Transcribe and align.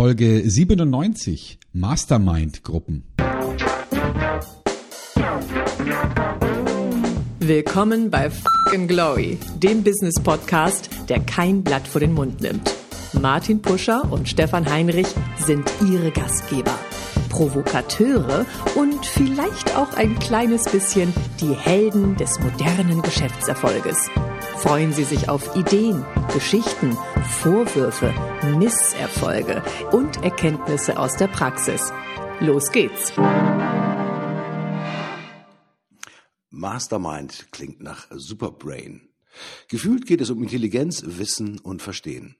Folge 0.00 0.48
97 0.48 1.58
Mastermind-Gruppen. 1.74 3.04
Willkommen 7.38 8.10
bei 8.10 8.30
Fucking 8.30 8.88
Glory, 8.88 9.36
dem 9.58 9.82
Business-Podcast, 9.84 10.88
der 11.10 11.20
kein 11.20 11.62
Blatt 11.62 11.86
vor 11.86 12.00
den 12.00 12.14
Mund 12.14 12.40
nimmt. 12.40 12.74
Martin 13.12 13.60
Puscher 13.60 14.10
und 14.10 14.26
Stefan 14.26 14.70
Heinrich 14.72 15.08
sind 15.36 15.70
ihre 15.86 16.10
Gastgeber. 16.10 16.78
Provokateure 17.28 18.46
und 18.76 19.04
vielleicht 19.04 19.76
auch 19.76 19.92
ein 19.98 20.18
kleines 20.18 20.64
bisschen 20.64 21.12
die 21.42 21.52
Helden 21.52 22.16
des 22.16 22.40
modernen 22.40 23.02
Geschäftserfolges. 23.02 24.08
Freuen 24.62 24.92
Sie 24.92 25.04
sich 25.04 25.30
auf 25.30 25.56
Ideen, 25.56 26.04
Geschichten, 26.34 26.94
Vorwürfe, 27.40 28.12
Misserfolge 28.58 29.62
und 29.90 30.22
Erkenntnisse 30.22 30.98
aus 30.98 31.16
der 31.16 31.28
Praxis. 31.28 31.90
Los 32.40 32.70
geht's! 32.70 33.10
Mastermind 36.50 37.48
klingt 37.52 37.80
nach 37.80 38.06
Superbrain. 38.10 39.08
Gefühlt 39.68 40.06
geht 40.06 40.20
es 40.20 40.28
um 40.28 40.42
Intelligenz, 40.42 41.02
Wissen 41.06 41.58
und 41.58 41.80
Verstehen. 41.80 42.36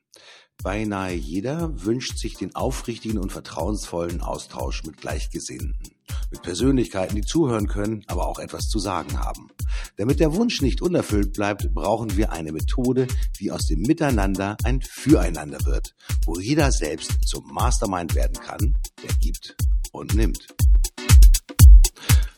Beinahe 0.63 1.15
jeder 1.15 1.85
wünscht 1.85 2.19
sich 2.19 2.35
den 2.35 2.55
aufrichtigen 2.55 3.19
und 3.19 3.33
vertrauensvollen 3.33 4.21
Austausch 4.21 4.85
mit 4.85 4.99
Gleichgesinnten, 4.99 5.95
mit 6.31 6.43
Persönlichkeiten, 6.43 7.17
die 7.17 7.23
zuhören 7.23 7.67
können, 7.67 8.05
aber 8.09 8.27
auch 8.27 8.39
etwas 8.39 8.69
zu 8.69 8.79
sagen 8.79 9.19
haben. 9.19 9.49
Damit 9.97 10.21
der 10.21 10.35
Wunsch 10.35 10.61
nicht 10.61 10.83
unerfüllt 10.83 11.33
bleibt, 11.33 11.73
brauchen 11.73 12.17
wir 12.17 12.33
eine 12.33 12.53
Methode, 12.53 13.07
die 13.39 13.51
aus 13.51 13.67
dem 13.69 13.81
Miteinander 13.81 14.59
ein 14.63 14.83
Füreinander 14.83 15.65
wird, 15.65 15.95
wo 16.27 16.39
jeder 16.39 16.73
selbst 16.73 17.27
zum 17.27 17.47
Mastermind 17.53 18.15
werden 18.15 18.39
kann, 18.39 18.77
der 19.03 19.15
gibt 19.15 19.57
und 19.93 20.15
nimmt. 20.15 20.47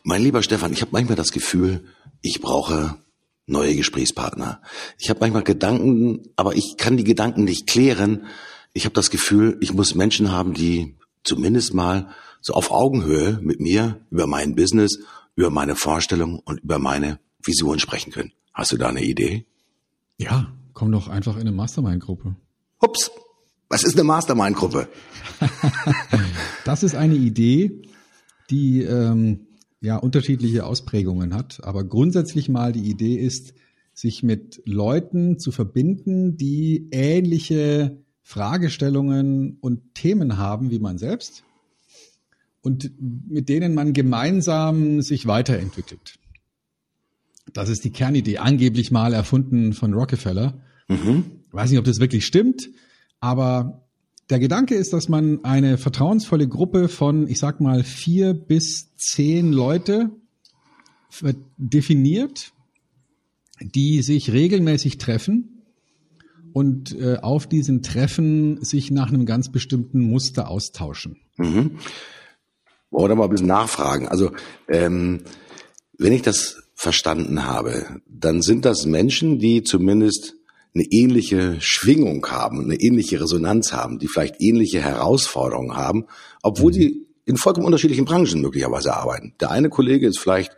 Mein 0.04 0.22
lieber 0.22 0.42
Stefan, 0.42 0.72
ich 0.72 0.80
habe 0.80 0.92
manchmal 0.92 1.16
das 1.16 1.32
Gefühl, 1.32 1.84
ich 2.20 2.40
brauche 2.40 3.01
neue 3.46 3.74
Gesprächspartner. 3.74 4.62
Ich 4.98 5.10
habe 5.10 5.20
manchmal 5.20 5.42
Gedanken, 5.42 6.28
aber 6.36 6.54
ich 6.54 6.76
kann 6.78 6.96
die 6.96 7.04
Gedanken 7.04 7.44
nicht 7.44 7.66
klären. 7.66 8.26
Ich 8.72 8.84
habe 8.84 8.94
das 8.94 9.10
Gefühl, 9.10 9.58
ich 9.60 9.72
muss 9.72 9.94
Menschen 9.94 10.30
haben, 10.30 10.54
die 10.54 10.96
zumindest 11.24 11.74
mal 11.74 12.10
so 12.40 12.54
auf 12.54 12.70
Augenhöhe 12.70 13.38
mit 13.42 13.60
mir 13.60 14.04
über 14.10 14.26
mein 14.26 14.54
Business, 14.54 14.98
über 15.36 15.50
meine 15.50 15.76
Vorstellung 15.76 16.40
und 16.44 16.60
über 16.60 16.78
meine 16.78 17.18
Vision 17.44 17.78
sprechen 17.78 18.12
können. 18.12 18.32
Hast 18.52 18.72
du 18.72 18.76
da 18.76 18.88
eine 18.88 19.02
Idee? 19.02 19.46
Ja, 20.18 20.52
komm 20.72 20.92
doch 20.92 21.08
einfach 21.08 21.34
in 21.34 21.42
eine 21.42 21.52
Mastermind-Gruppe. 21.52 22.36
Ups, 22.80 23.10
was 23.68 23.84
ist 23.84 23.94
eine 23.94 24.04
Mastermind-Gruppe? 24.04 24.88
das 26.64 26.82
ist 26.82 26.94
eine 26.94 27.14
Idee, 27.14 27.82
die 28.50 28.82
ähm, 28.82 29.46
ja 29.82 29.96
unterschiedliche 29.96 30.64
Ausprägungen 30.64 31.34
hat. 31.34 31.62
Aber 31.64 31.84
grundsätzlich 31.84 32.48
mal 32.48 32.72
die 32.72 32.88
Idee 32.88 33.16
ist, 33.16 33.52
sich 33.92 34.22
mit 34.22 34.62
Leuten 34.64 35.38
zu 35.38 35.52
verbinden, 35.52 36.36
die 36.38 36.88
ähnliche 36.92 37.98
Fragestellungen 38.22 39.58
und 39.60 39.94
Themen 39.94 40.38
haben 40.38 40.70
wie 40.70 40.78
man 40.78 40.96
selbst 40.96 41.44
und 42.62 42.92
mit 43.28 43.48
denen 43.48 43.74
man 43.74 43.92
gemeinsam 43.92 45.02
sich 45.02 45.26
weiterentwickelt. 45.26 46.18
Das 47.52 47.68
ist 47.68 47.84
die 47.84 47.90
Kernidee, 47.90 48.38
angeblich 48.38 48.92
mal 48.92 49.12
erfunden 49.12 49.72
von 49.72 49.92
Rockefeller. 49.92 50.62
Mhm. 50.88 51.24
Ich 51.48 51.52
weiß 51.52 51.70
nicht, 51.70 51.78
ob 51.80 51.84
das 51.84 51.98
wirklich 51.98 52.24
stimmt, 52.24 52.70
aber 53.20 53.88
der 54.32 54.40
Gedanke 54.40 54.74
ist, 54.74 54.94
dass 54.94 55.10
man 55.10 55.44
eine 55.44 55.76
vertrauensvolle 55.76 56.48
Gruppe 56.48 56.88
von, 56.88 57.28
ich 57.28 57.38
sag 57.38 57.60
mal, 57.60 57.84
vier 57.84 58.32
bis 58.32 58.96
zehn 58.96 59.52
Leute 59.52 60.10
definiert, 61.58 62.52
die 63.60 64.00
sich 64.00 64.32
regelmäßig 64.32 64.96
treffen 64.96 65.62
und 66.54 66.98
äh, 66.98 67.18
auf 67.20 67.46
diesen 67.46 67.82
Treffen 67.82 68.64
sich 68.64 68.90
nach 68.90 69.08
einem 69.08 69.26
ganz 69.26 69.52
bestimmten 69.52 70.00
Muster 70.00 70.48
austauschen. 70.48 71.18
Mhm. 71.36 71.78
Oder 72.90 73.14
mal 73.14 73.24
ein 73.24 73.30
bisschen 73.30 73.46
nachfragen. 73.48 74.08
Also 74.08 74.32
ähm, 74.68 75.24
wenn 75.98 76.14
ich 76.14 76.22
das 76.22 76.62
verstanden 76.74 77.44
habe, 77.44 78.00
dann 78.08 78.40
sind 78.40 78.64
das 78.64 78.86
Menschen, 78.86 79.38
die 79.38 79.62
zumindest 79.62 80.36
eine 80.74 80.84
ähnliche 80.84 81.56
Schwingung 81.60 82.26
haben, 82.26 82.64
eine 82.64 82.76
ähnliche 82.76 83.20
Resonanz 83.20 83.72
haben, 83.72 83.98
die 83.98 84.08
vielleicht 84.08 84.40
ähnliche 84.40 84.80
Herausforderungen 84.80 85.76
haben, 85.76 86.06
obwohl 86.42 86.72
mhm. 86.72 86.76
sie 86.76 87.06
in 87.24 87.36
vollkommen 87.36 87.66
unterschiedlichen 87.66 88.04
Branchen 88.04 88.40
möglicherweise 88.40 88.94
arbeiten. 88.96 89.34
Der 89.40 89.50
eine 89.50 89.68
Kollege 89.68 90.06
ist 90.08 90.18
vielleicht, 90.18 90.56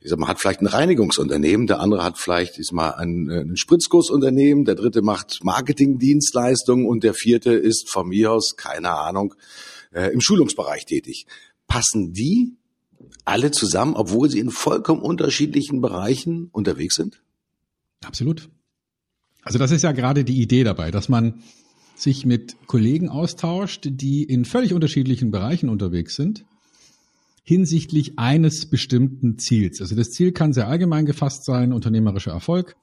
ich 0.00 0.10
sag 0.10 0.18
mal, 0.18 0.28
hat 0.28 0.40
vielleicht 0.40 0.60
ein 0.60 0.66
Reinigungsunternehmen, 0.66 1.66
der 1.66 1.80
andere 1.80 2.02
hat 2.02 2.18
vielleicht, 2.18 2.58
ist 2.58 2.72
mal 2.72 2.90
ein, 2.90 3.30
äh, 3.30 3.40
ein 3.40 3.56
Spritzgussunternehmen, 3.56 4.64
der 4.64 4.74
dritte 4.74 5.02
macht 5.02 5.38
Marketingdienstleistungen 5.42 6.86
und 6.86 7.04
der 7.04 7.14
vierte 7.14 7.52
ist 7.52 7.90
von 7.90 8.08
mir 8.08 8.32
aus, 8.32 8.56
keine 8.56 8.90
Ahnung, 8.90 9.34
äh, 9.92 10.12
im 10.12 10.20
Schulungsbereich 10.20 10.86
tätig. 10.86 11.26
Passen 11.66 12.12
die 12.12 12.56
alle 13.24 13.50
zusammen, 13.50 13.94
obwohl 13.94 14.28
sie 14.28 14.40
in 14.40 14.50
vollkommen 14.50 15.02
unterschiedlichen 15.02 15.80
Bereichen 15.80 16.48
unterwegs 16.52 16.96
sind? 16.96 17.22
Absolut. 18.04 18.48
Also 19.46 19.60
das 19.60 19.70
ist 19.70 19.82
ja 19.82 19.92
gerade 19.92 20.24
die 20.24 20.42
Idee 20.42 20.64
dabei, 20.64 20.90
dass 20.90 21.08
man 21.08 21.34
sich 21.94 22.26
mit 22.26 22.56
Kollegen 22.66 23.08
austauscht, 23.08 23.86
die 23.88 24.24
in 24.24 24.44
völlig 24.44 24.74
unterschiedlichen 24.74 25.30
Bereichen 25.30 25.68
unterwegs 25.68 26.16
sind, 26.16 26.44
hinsichtlich 27.44 28.18
eines 28.18 28.66
bestimmten 28.66 29.38
Ziels. 29.38 29.80
Also 29.80 29.94
das 29.94 30.10
Ziel 30.10 30.32
kann 30.32 30.52
sehr 30.52 30.66
allgemein 30.66 31.06
gefasst 31.06 31.44
sein, 31.44 31.72
unternehmerischer 31.72 32.32
Erfolg. 32.32 32.74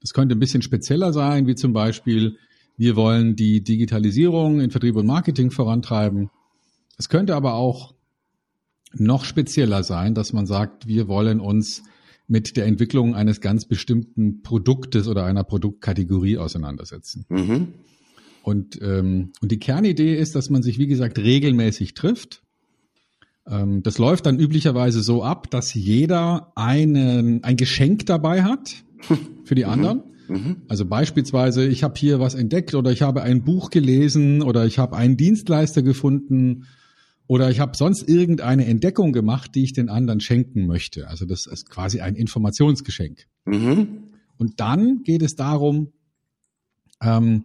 Das 0.00 0.12
könnte 0.12 0.36
ein 0.36 0.38
bisschen 0.38 0.62
spezieller 0.62 1.12
sein, 1.12 1.48
wie 1.48 1.56
zum 1.56 1.72
Beispiel, 1.72 2.36
wir 2.76 2.94
wollen 2.94 3.34
die 3.34 3.60
Digitalisierung 3.60 4.60
in 4.60 4.70
Vertrieb 4.70 4.94
und 4.94 5.06
Marketing 5.06 5.50
vorantreiben. 5.50 6.30
Es 6.98 7.08
könnte 7.08 7.34
aber 7.34 7.54
auch 7.54 7.94
noch 8.92 9.24
spezieller 9.24 9.82
sein, 9.82 10.14
dass 10.14 10.32
man 10.32 10.46
sagt, 10.46 10.86
wir 10.86 11.08
wollen 11.08 11.40
uns 11.40 11.82
mit 12.30 12.56
der 12.56 12.66
Entwicklung 12.66 13.16
eines 13.16 13.40
ganz 13.40 13.64
bestimmten 13.64 14.42
Produktes 14.42 15.08
oder 15.08 15.24
einer 15.24 15.42
Produktkategorie 15.42 16.38
auseinandersetzen. 16.38 17.26
Mhm. 17.28 17.68
Und, 18.42 18.80
ähm, 18.80 19.32
und 19.42 19.50
die 19.50 19.58
Kernidee 19.58 20.16
ist, 20.16 20.36
dass 20.36 20.48
man 20.48 20.62
sich, 20.62 20.78
wie 20.78 20.86
gesagt, 20.86 21.18
regelmäßig 21.18 21.94
trifft. 21.94 22.42
Ähm, 23.48 23.82
das 23.82 23.98
läuft 23.98 24.26
dann 24.26 24.38
üblicherweise 24.38 25.02
so 25.02 25.24
ab, 25.24 25.50
dass 25.50 25.74
jeder 25.74 26.52
einen, 26.54 27.42
ein 27.42 27.56
Geschenk 27.56 28.06
dabei 28.06 28.44
hat 28.44 28.76
für 29.44 29.56
die 29.56 29.64
mhm. 29.64 29.70
anderen. 29.70 30.02
Mhm. 30.28 30.56
Also 30.68 30.86
beispielsweise, 30.86 31.66
ich 31.66 31.82
habe 31.82 31.94
hier 31.98 32.20
was 32.20 32.36
entdeckt 32.36 32.76
oder 32.76 32.92
ich 32.92 33.02
habe 33.02 33.22
ein 33.22 33.42
Buch 33.42 33.70
gelesen 33.70 34.42
oder 34.42 34.66
ich 34.66 34.78
habe 34.78 34.96
einen 34.96 35.16
Dienstleister 35.16 35.82
gefunden 35.82 36.66
oder 37.30 37.48
ich 37.48 37.60
habe 37.60 37.76
sonst 37.76 38.08
irgendeine 38.08 38.66
Entdeckung 38.66 39.12
gemacht, 39.12 39.54
die 39.54 39.62
ich 39.62 39.72
den 39.72 39.88
anderen 39.88 40.18
schenken 40.18 40.66
möchte. 40.66 41.06
Also 41.06 41.26
das 41.26 41.46
ist 41.46 41.70
quasi 41.70 42.00
ein 42.00 42.16
Informationsgeschenk. 42.16 43.28
Mhm. 43.44 44.08
Und 44.36 44.58
dann 44.58 45.04
geht 45.04 45.22
es 45.22 45.36
darum, 45.36 45.92
ähm, 47.00 47.44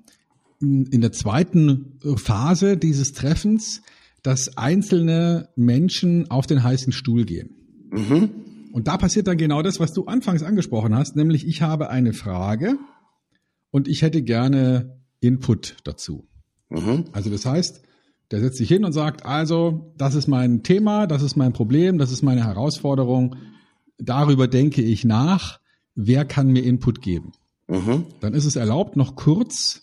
in 0.60 1.02
der 1.02 1.12
zweiten 1.12 2.00
Phase 2.16 2.78
dieses 2.78 3.14
Treffens, 3.14 3.84
dass 4.24 4.58
einzelne 4.58 5.50
Menschen 5.56 6.32
auf 6.32 6.48
den 6.48 6.64
heißen 6.64 6.92
Stuhl 6.92 7.24
gehen. 7.24 7.52
Mhm. 7.92 8.32
Und 8.72 8.88
da 8.88 8.98
passiert 8.98 9.28
dann 9.28 9.38
genau 9.38 9.62
das, 9.62 9.80
was 9.80 9.94
du 9.94 10.06
anfangs 10.06 10.42
angesprochen 10.42 10.96
hast, 10.96 11.16
nämlich 11.16 11.46
ich 11.46 11.62
habe 11.62 11.92
eine 11.92 12.14
Frage 12.14 12.80
und 13.70 13.88
ich 13.88 14.02
hätte 14.02 14.24
gerne 14.24 15.00
Input 15.20 15.78
dazu. 15.84 16.28
Mhm. 16.72 17.04
Also 17.12 17.30
das 17.30 17.46
heißt, 17.46 17.84
der 18.32 18.40
setzt 18.40 18.58
sich 18.58 18.68
hin 18.68 18.86
und 18.86 18.94
sagt, 18.94 19.26
also, 19.26 19.94
das 19.98 20.16
ist 20.16 20.28
mein 20.28 20.64
Thema, 20.64 21.08
das 21.08 21.22
ist 21.22 21.36
mein 21.36 21.54
Problem, 21.54 21.98
das 21.98 22.12
ist 22.12 22.24
meine 22.24 22.44
Herausforderung. 22.44 23.36
Darüber 23.98 24.48
denke 24.48 24.82
ich 24.82 25.06
nach. 25.06 25.60
Wer 25.94 26.26
kann 26.26 26.48
mir 26.48 26.64
Input 26.64 27.02
geben? 27.02 27.32
Mhm. 27.68 28.06
Dann 28.20 28.34
ist 28.34 28.46
es 28.46 28.56
erlaubt, 28.56 28.96
noch 28.96 29.16
kurz 29.16 29.82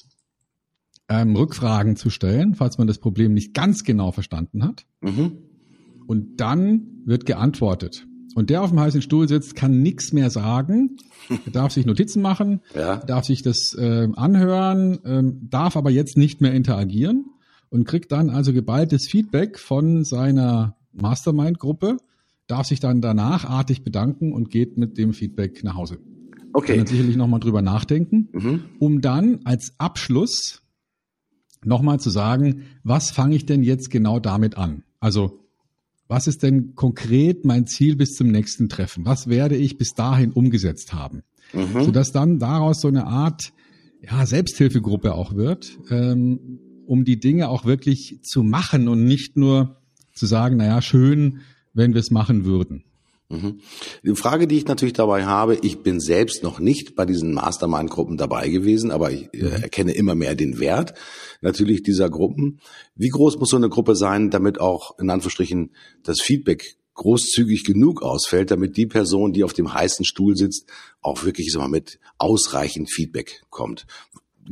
ähm, 1.09 1.35
Rückfragen 1.37 1.97
zu 1.97 2.11
stellen, 2.11 2.55
falls 2.55 2.79
man 2.79 2.87
das 2.87 2.99
Problem 2.99 3.33
nicht 3.33 3.55
ganz 3.55 3.85
genau 3.85 4.13
verstanden 4.13 4.65
hat. 4.65 4.85
Mhm. 5.01 5.39
Und 6.07 6.41
dann 6.41 7.03
wird 7.07 7.27
geantwortet. 7.27 8.07
Und 8.35 8.51
der 8.51 8.63
auf 8.63 8.71
dem 8.71 8.81
heißen 8.81 9.03
Stuhl 9.03 9.29
sitzt, 9.29 9.55
kann 9.57 9.83
nichts 9.83 10.13
mehr 10.13 10.31
sagen. 10.31 10.97
Er 11.29 11.39
darf 11.53 11.73
sich 11.73 11.87
Notizen 11.87 12.23
machen, 12.23 12.61
ja. 12.75 12.97
darf 12.97 13.25
sich 13.25 13.43
das 13.43 13.75
äh, 13.75 14.09
anhören, 14.15 14.99
ähm, 15.05 15.49
darf 15.49 15.77
aber 15.77 15.91
jetzt 15.91 16.17
nicht 16.17 16.41
mehr 16.41 16.53
interagieren 16.53 17.27
und 17.73 17.85
kriegt 17.87 18.13
dann 18.13 18.29
also 18.29 18.53
geballtes 18.53 19.09
Feedback 19.11 19.59
von 19.59 20.05
seiner 20.05 20.77
Mastermind-Gruppe, 20.93 21.97
darf 22.47 22.67
sich 22.67 22.81
dann 22.81 23.01
danach 23.01 23.47
artig 23.47 23.83
bedanken 23.83 24.35
und 24.35 24.51
geht 24.51 24.77
mit 24.77 24.99
dem 24.99 25.15
Feedback 25.15 25.65
nach 25.65 25.75
Hause. 25.75 25.99
Okay. 26.53 26.73
Kann 26.73 26.77
dann 26.81 26.87
sicherlich 26.87 27.17
nochmal 27.17 27.41
drüber 27.41 27.63
nachdenken, 27.63 28.29
mhm. 28.33 28.65
um 28.79 29.01
dann 29.01 29.41
als 29.45 29.73
Abschluss 29.79 30.61
nochmal 31.65 31.99
zu 31.99 32.11
sagen, 32.11 32.65
was 32.85 33.11
fange 33.11 33.37
ich 33.37 33.47
denn 33.47 33.63
jetzt 33.63 33.91
genau 33.91 34.21
damit 34.21 34.59
an? 34.59 34.83
Also 35.01 35.41
was 36.09 36.27
ist 36.27 36.43
denn 36.43 36.75
konkret 36.75 37.47
mein 37.47 37.67
Ziel 37.67 37.97
bis 37.97 38.11
zum 38.11 38.29
nächsten 38.29 38.69
Treffen? 38.69 39.07
Was 39.07 39.29
werde 39.29 39.57
ich 39.57 39.79
bis 39.79 39.95
dahin 39.95 40.31
umgesetzt 40.31 40.93
haben? 40.93 41.23
Mhm. 41.55 41.85
Sodass 41.85 42.13
dann 42.13 42.39
daraus 42.39 42.83
so 42.83 42.89
eine 42.89 43.07
Art 43.07 43.55
ja, 44.03 44.27
Selbsthilfegruppe 44.27 45.15
auch 45.15 45.35
wird, 45.35 45.79
ähm, 45.89 46.59
um 46.87 47.05
die 47.05 47.21
Dinge 47.21 47.49
auch 47.49 47.65
wirklich 47.65 48.21
zu 48.23 48.43
machen 48.43 48.89
und 48.89 49.05
nicht 49.05 49.37
nur 49.37 49.77
zu 50.15 50.27
sagen, 50.27 50.57
naja, 50.57 50.83
schön, 50.83 51.41
wenn 51.73 51.95
wir 51.95 52.01
es 52.01 52.11
machen 52.11 52.45
würden. 52.45 52.85
Mhm. 53.33 53.61
Die 54.05 54.15
Frage, 54.15 54.47
die 54.47 54.59
ich 54.59 54.67
natürlich 54.67 54.93
dabei 54.93 55.25
habe, 55.25 55.57
ich 55.63 55.83
bin 55.83 56.01
selbst 56.01 56.43
noch 56.43 56.61
nicht 56.61 56.95
bei 56.95 57.07
diesen 57.07 57.33
Mastermind-Gruppen 57.33 58.19
dabei 58.19 58.49
gewesen, 58.49 58.91
aber 58.91 59.11
ich 59.11 59.33
äh, 59.33 59.45
mhm. 59.45 59.63
erkenne 59.63 59.93
immer 59.93 60.15
mehr 60.15 60.35
den 60.35 60.61
Wert 60.61 60.95
natürlich 61.41 61.83
dieser 61.83 62.11
Gruppen. 62.11 62.61
Wie 62.95 63.09
groß 63.09 63.39
muss 63.39 63.51
so 63.51 63.57
eine 63.57 63.71
Gruppe 63.71 63.97
sein, 63.97 64.31
damit 64.31 64.61
auch 64.61 64.99
in 64.99 65.09
Anführungsstrichen 65.09 65.71
das 66.03 66.21
Feedback 66.21 66.77
großzügig 66.95 67.65
genug 67.65 68.03
ausfällt, 68.03 68.51
damit 68.51 68.77
die 68.77 68.87
Person, 68.87 69.33
die 69.33 69.45
auf 69.45 69.55
dem 69.55 69.73
heißen 69.73 70.05
Stuhl 70.05 70.37
sitzt, 70.37 70.71
auch 71.01 71.25
wirklich 71.25 71.51
so 71.51 71.59
mal 71.59 71.69
mit 71.69 71.99
ausreichend 72.19 72.93
Feedback 72.93 73.43
kommt. 73.49 73.87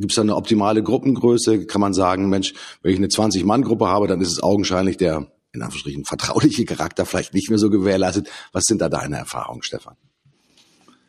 Gibt 0.01 0.11
es 0.11 0.15
da 0.15 0.23
eine 0.23 0.35
optimale 0.35 0.83
Gruppengröße? 0.83 1.65
Kann 1.65 1.79
man 1.79 1.93
sagen, 1.93 2.29
Mensch, 2.29 2.53
wenn 2.81 2.91
ich 2.91 2.97
eine 2.97 3.07
20-Mann-Gruppe 3.07 3.87
habe, 3.87 4.07
dann 4.07 4.19
ist 4.19 4.31
es 4.31 4.43
augenscheinlich 4.43 4.97
der 4.97 5.31
in 5.53 5.61
Anführungsstrichen 5.61 6.05
vertrauliche 6.05 6.65
Charakter 6.65 7.05
vielleicht 7.05 7.33
nicht 7.33 7.49
mehr 7.49 7.59
so 7.59 7.69
gewährleistet. 7.69 8.29
Was 8.51 8.63
sind 8.65 8.81
da 8.81 8.89
deine 8.89 9.17
Erfahrungen, 9.17 9.63
Stefan? 9.63 9.95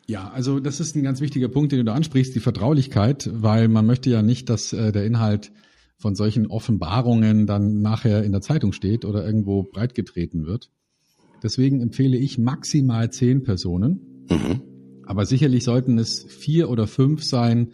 Ja, 0.05 0.29
also 0.31 0.59
das 0.59 0.79
ist 0.79 0.95
ein 0.95 1.03
ganz 1.03 1.21
wichtiger 1.21 1.47
Punkt, 1.47 1.71
den 1.71 1.79
du 1.79 1.85
da 1.85 1.93
ansprichst, 1.93 2.35
die 2.35 2.41
Vertraulichkeit, 2.41 3.29
weil 3.33 3.69
man 3.69 3.85
möchte 3.85 4.09
ja 4.09 4.21
nicht, 4.21 4.49
dass 4.49 4.73
äh, 4.73 4.91
der 4.91 5.05
Inhalt 5.05 5.51
von 5.97 6.15
solchen 6.15 6.47
Offenbarungen 6.47 7.47
dann 7.47 7.81
nachher 7.81 8.23
in 8.23 8.33
der 8.33 8.41
Zeitung 8.41 8.73
steht 8.73 9.05
oder 9.05 9.25
irgendwo 9.25 9.63
breitgetreten 9.63 10.45
wird. 10.45 10.69
Deswegen 11.41 11.81
empfehle 11.81 12.17
ich 12.17 12.37
maximal 12.37 13.11
zehn 13.11 13.43
Personen. 13.43 14.25
Mhm. 14.29 14.61
Aber 15.05 15.25
sicherlich 15.25 15.63
sollten 15.63 15.97
es 15.97 16.23
vier 16.23 16.69
oder 16.69 16.87
fünf 16.87 17.23
sein 17.23 17.71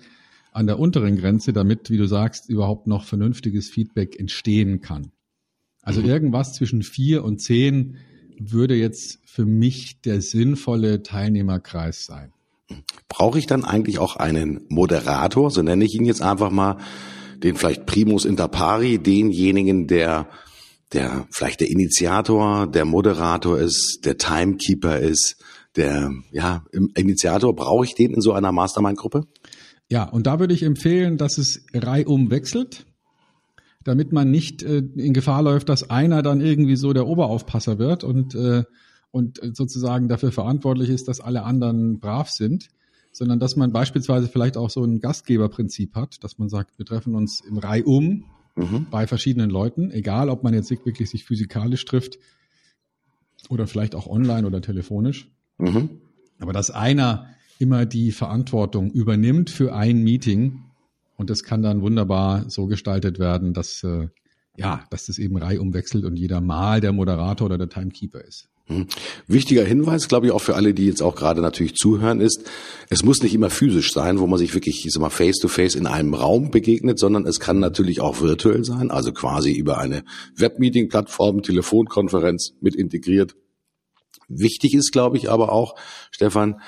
an 0.51 0.67
der 0.67 0.79
unteren 0.79 1.15
Grenze, 1.17 1.53
damit, 1.53 1.89
wie 1.89 1.97
du 1.97 2.07
sagst, 2.07 2.49
überhaupt 2.49 2.87
noch 2.87 3.03
vernünftiges 3.03 3.69
Feedback 3.69 4.19
entstehen 4.19 4.81
kann. 4.81 5.11
Also 5.81 6.01
mhm. 6.01 6.07
irgendwas 6.07 6.53
zwischen 6.53 6.83
vier 6.83 7.23
und 7.23 7.39
zehn 7.39 7.97
würde 8.39 8.75
jetzt 8.75 9.19
für 9.25 9.45
mich 9.45 10.01
der 10.01 10.21
sinnvolle 10.21 11.03
Teilnehmerkreis 11.03 12.05
sein. 12.05 12.31
Brauche 13.07 13.39
ich 13.39 13.47
dann 13.47 13.65
eigentlich 13.65 13.99
auch 13.99 14.15
einen 14.15 14.61
Moderator, 14.69 15.51
so 15.51 15.61
nenne 15.61 15.85
ich 15.85 15.95
ihn 15.95 16.05
jetzt 16.05 16.21
einfach 16.21 16.51
mal, 16.51 16.77
den 17.37 17.55
vielleicht 17.55 17.85
Primus 17.85 18.25
inter 18.25 18.47
pari, 18.47 18.99
denjenigen, 18.99 19.87
der 19.87 20.27
der 20.93 21.27
vielleicht 21.31 21.59
der 21.59 21.69
Initiator, 21.69 22.67
der 22.67 22.85
Moderator 22.85 23.59
ist, 23.59 23.99
der 24.05 24.17
Timekeeper 24.17 24.97
ist, 24.99 25.35
der 25.75 26.11
ja 26.31 26.63
Initiator, 26.95 27.55
brauche 27.55 27.85
ich 27.85 27.93
den 27.93 28.13
in 28.13 28.21
so 28.21 28.33
einer 28.33 28.51
Mastermind-Gruppe? 28.51 29.27
Ja, 29.91 30.03
und 30.03 30.27
da 30.27 30.39
würde 30.39 30.53
ich 30.53 30.63
empfehlen, 30.63 31.17
dass 31.17 31.37
es 31.37 31.65
reihum 31.73 32.29
wechselt 32.29 32.85
damit 33.83 34.11
man 34.11 34.29
nicht 34.29 34.63
äh, 34.63 34.77
in 34.77 35.13
Gefahr 35.13 35.41
läuft, 35.41 35.69
dass 35.69 35.89
einer 35.89 36.21
dann 36.21 36.41
irgendwie 36.41 36.75
so 36.75 36.93
der 36.93 37.07
Oberaufpasser 37.07 37.79
wird 37.79 38.03
und, 38.03 38.35
äh, 38.35 38.63
und 39.11 39.39
sozusagen 39.55 40.07
dafür 40.07 40.31
verantwortlich 40.31 40.89
ist, 40.89 41.07
dass 41.07 41.19
alle 41.19 41.43
anderen 41.43 41.99
brav 41.99 42.29
sind, 42.29 42.67
sondern 43.11 43.39
dass 43.39 43.55
man 43.55 43.71
beispielsweise 43.71 44.27
vielleicht 44.27 44.57
auch 44.57 44.69
so 44.69 44.83
ein 44.83 44.99
Gastgeberprinzip 44.99 45.95
hat, 45.95 46.23
dass 46.23 46.37
man 46.37 46.49
sagt, 46.49 46.77
wir 46.77 46.85
treffen 46.85 47.15
uns 47.15 47.41
im 47.41 47.57
Reihum 47.57 48.25
mhm. 48.55 48.87
bei 48.91 49.07
verschiedenen 49.07 49.49
Leuten, 49.49 49.91
egal 49.91 50.29
ob 50.29 50.43
man 50.43 50.53
jetzt 50.53 50.69
wirklich 50.69 51.09
sich 51.09 51.23
physikalisch 51.23 51.83
trifft 51.85 52.19
oder 53.49 53.65
vielleicht 53.65 53.95
auch 53.95 54.07
online 54.07 54.45
oder 54.45 54.61
telefonisch. 54.61 55.31
Mhm. 55.57 56.01
Aber 56.39 56.53
dass 56.53 56.69
einer 56.69 57.27
immer 57.59 57.85
die 57.85 58.11
Verantwortung 58.11 58.89
übernimmt 58.89 59.51
für 59.51 59.75
ein 59.75 60.01
Meeting 60.01 60.63
und 61.17 61.29
das 61.29 61.43
kann 61.43 61.61
dann 61.61 61.81
wunderbar 61.81 62.49
so 62.49 62.65
gestaltet 62.65 63.19
werden, 63.19 63.53
dass, 63.53 63.83
äh, 63.83 64.07
ja, 64.57 64.85
dass 64.89 65.05
das 65.05 65.19
eben 65.19 65.37
reihum 65.37 65.73
wechselt 65.73 66.05
und 66.05 66.15
jeder 66.15 66.41
mal 66.41 66.81
der 66.81 66.93
Moderator 66.93 67.45
oder 67.45 67.57
der 67.57 67.69
Timekeeper 67.69 68.23
ist. 68.23 68.49
Hm. 68.67 68.87
Wichtiger 69.27 69.65
Hinweis, 69.65 70.07
glaube 70.07 70.27
ich, 70.27 70.31
auch 70.31 70.41
für 70.41 70.55
alle, 70.55 70.73
die 70.73 70.85
jetzt 70.85 71.01
auch 71.01 71.15
gerade 71.15 71.41
natürlich 71.41 71.75
zuhören, 71.75 72.21
ist, 72.21 72.49
es 72.89 73.03
muss 73.03 73.21
nicht 73.21 73.33
immer 73.33 73.49
physisch 73.49 73.91
sein, 73.91 74.19
wo 74.19 74.27
man 74.27 74.39
sich 74.39 74.53
wirklich, 74.53 74.85
ich 74.85 74.93
sag 74.93 75.01
mal, 75.01 75.09
face 75.09 75.39
to 75.39 75.47
face 75.47 75.75
in 75.75 75.87
einem 75.87 76.13
Raum 76.13 76.51
begegnet, 76.51 76.99
sondern 76.99 77.25
es 77.25 77.39
kann 77.39 77.59
natürlich 77.59 77.99
auch 77.99 78.21
virtuell 78.21 78.63
sein, 78.63 78.91
also 78.91 79.11
quasi 79.11 79.51
über 79.51 79.79
eine 79.79 80.03
Webmeeting-Plattform, 80.37 81.41
Telefonkonferenz 81.41 82.53
mit 82.61 82.75
integriert. 82.75 83.35
Wichtig 84.29 84.75
ist, 84.75 84.91
glaube 84.91 85.17
ich, 85.17 85.29
aber 85.31 85.51
auch, 85.51 85.75
Stefan, 86.11 86.61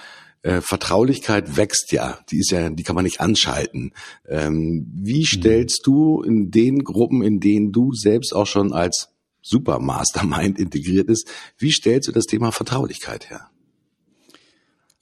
äh, 0.44 0.62
Vertraulichkeit 0.62 1.56
wächst 1.58 1.92
ja, 1.92 2.20
die 2.32 2.40
ist 2.40 2.52
ja, 2.52 2.70
die 2.70 2.84
kann 2.84 2.96
man 2.96 3.04
nicht 3.04 3.22
anschalten. 3.22 3.92
Ähm, 4.28 4.88
wie 4.94 5.26
stellst 5.26 5.86
du 5.86 6.22
in 6.22 6.50
den 6.52 6.84
Gruppen, 6.84 7.22
in 7.22 7.40
denen 7.40 7.72
du 7.72 7.94
selbst 7.94 8.34
auch 8.34 8.48
schon 8.48 8.74
als 8.74 9.10
Super 9.42 9.80
Mastermind 9.80 10.60
integriert 10.60 11.10
ist, 11.10 11.28
wie 11.58 11.72
stellst 11.72 12.08
du 12.08 12.12
das 12.12 12.26
Thema 12.26 12.52
Vertraulichkeit 12.52 13.30
her? 13.30 13.50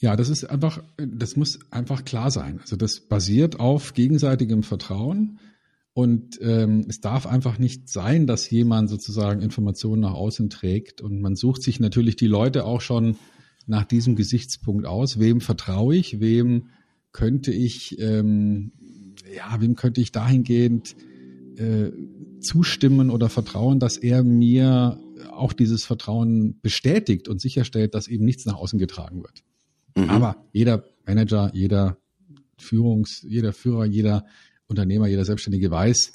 Ja, 0.02 0.16
das 0.16 0.30
ist 0.30 0.46
einfach, 0.46 0.82
das 0.98 1.36
muss 1.36 1.60
einfach 1.72 2.06
klar 2.06 2.32
sein. 2.32 2.60
Also 2.62 2.78
das 2.78 3.02
basiert 3.02 3.60
auf 3.60 3.94
gegenseitigem 3.94 4.64
Vertrauen. 4.64 5.40
Und 5.94 6.40
ähm, 6.42 6.86
es 6.88 7.02
darf 7.02 7.28
einfach 7.28 7.58
nicht 7.58 7.90
sein, 7.90 8.26
dass 8.26 8.50
jemand 8.50 8.90
sozusagen 8.90 9.42
Informationen 9.42 10.02
nach 10.02 10.14
außen 10.14 10.50
trägt. 10.50 11.02
Und 11.02 11.20
man 11.20 11.36
sucht 11.36 11.62
sich 11.64 11.82
natürlich 11.82 12.16
die 12.16 12.28
Leute 12.28 12.64
auch 12.64 12.80
schon 12.80 13.18
nach 13.68 13.86
diesem 13.86 14.16
Gesichtspunkt 14.16 14.86
aus. 14.86 15.20
Wem 15.20 15.42
vertraue 15.42 15.96
ich? 15.96 16.20
Wem 16.20 16.70
könnte 17.12 17.52
ich, 17.52 18.00
ähm, 18.00 18.72
ja, 19.36 19.60
wem 19.62 19.76
könnte 19.76 20.02
ich 20.02 20.12
dahingehend 20.12 20.96
äh, 21.58 21.92
zustimmen 22.40 23.10
oder 23.10 23.30
vertrauen, 23.30 23.80
dass 23.80 23.98
er 23.98 24.24
mir 24.24 25.00
auch 25.32 25.54
dieses 25.54 25.84
Vertrauen 25.84 26.60
bestätigt 26.62 27.28
und 27.28 27.42
sicherstellt, 27.42 27.94
dass 27.94 28.08
eben 28.08 28.26
nichts 28.26 28.46
nach 28.46 28.56
außen 28.56 28.80
getragen 28.80 29.24
wird. 29.24 29.44
Mhm. 29.96 30.10
Aber 30.10 30.46
jeder 30.52 30.86
Manager, 31.06 31.52
jeder 31.54 31.98
Führungs, 32.58 33.26
jeder 33.28 33.54
Führer, 33.54 33.86
jeder 33.86 34.26
Unternehmer, 34.68 35.08
jeder 35.08 35.26
Selbstständige 35.26 35.72
weiß, 35.72 36.12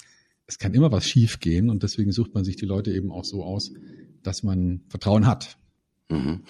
es 0.46 0.58
kann 0.58 0.74
immer 0.74 0.92
was 0.92 1.06
schief 1.06 1.40
gehen 1.40 1.70
und 1.70 1.82
deswegen 1.82 2.12
sucht 2.12 2.34
man 2.34 2.44
sich 2.44 2.56
die 2.56 2.66
Leute 2.66 2.92
eben 2.92 3.10
auch 3.10 3.24
so 3.24 3.42
aus, 3.42 3.72
dass 4.22 4.42
man 4.42 4.82
Vertrauen 4.88 5.26
hat. 5.26 5.56
Mhm. 6.08 6.44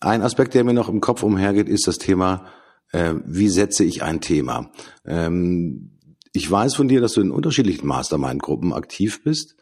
Ein 0.00 0.22
Aspekt, 0.22 0.54
der 0.54 0.64
mir 0.64 0.74
noch 0.74 0.88
im 0.88 1.00
Kopf 1.00 1.22
umhergeht, 1.22 1.68
ist 1.68 1.86
das 1.86 1.98
Thema, 1.98 2.46
äh, 2.92 3.14
wie 3.24 3.48
setze 3.48 3.84
ich 3.84 4.02
ein 4.02 4.20
Thema? 4.20 4.70
Ähm, 5.04 5.98
ich 6.32 6.50
weiß 6.50 6.74
von 6.74 6.88
dir, 6.88 7.00
dass 7.00 7.12
du 7.12 7.20
in 7.20 7.30
unterschiedlichen 7.30 7.86
Mastermind-Gruppen 7.86 8.72
aktiv 8.72 9.22
bist. 9.22 9.56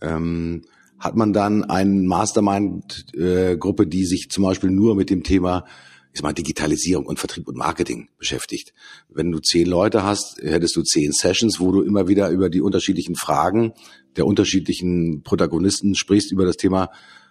Ähm, 0.00 0.62
hat 0.98 1.14
man 1.14 1.32
dann 1.32 1.64
eine 1.64 2.06
Mastermind-Gruppe, 2.06 3.86
die 3.86 4.04
sich 4.04 4.30
zum 4.30 4.44
Beispiel 4.44 4.70
nur 4.70 4.96
mit 4.96 5.10
dem 5.10 5.22
Thema 5.22 5.64
ich 6.18 6.22
mal, 6.22 6.32
Digitalisierung 6.32 7.06
und 7.06 7.18
Vertrieb 7.18 7.48
und 7.48 7.56
Marketing 7.56 8.08
beschäftigt. 8.18 8.72
Wenn 9.08 9.30
du 9.30 9.38
zehn 9.38 9.66
Leute 9.66 10.02
hast, 10.02 10.40
hättest 10.42 10.76
du 10.76 10.82
zehn 10.82 11.12
Sessions, 11.12 11.60
wo 11.60 11.70
du 11.70 11.82
immer 11.82 12.08
wieder 12.08 12.30
über 12.30 12.50
die 12.50 12.60
unterschiedlichen 12.60 13.14
Fragen 13.14 13.72
der 14.16 14.26
unterschiedlichen 14.26 15.22
Protagonisten 15.22 15.94
sprichst, 15.94 16.32
über 16.32 16.44
das 16.44 16.56
Thema 16.56 16.90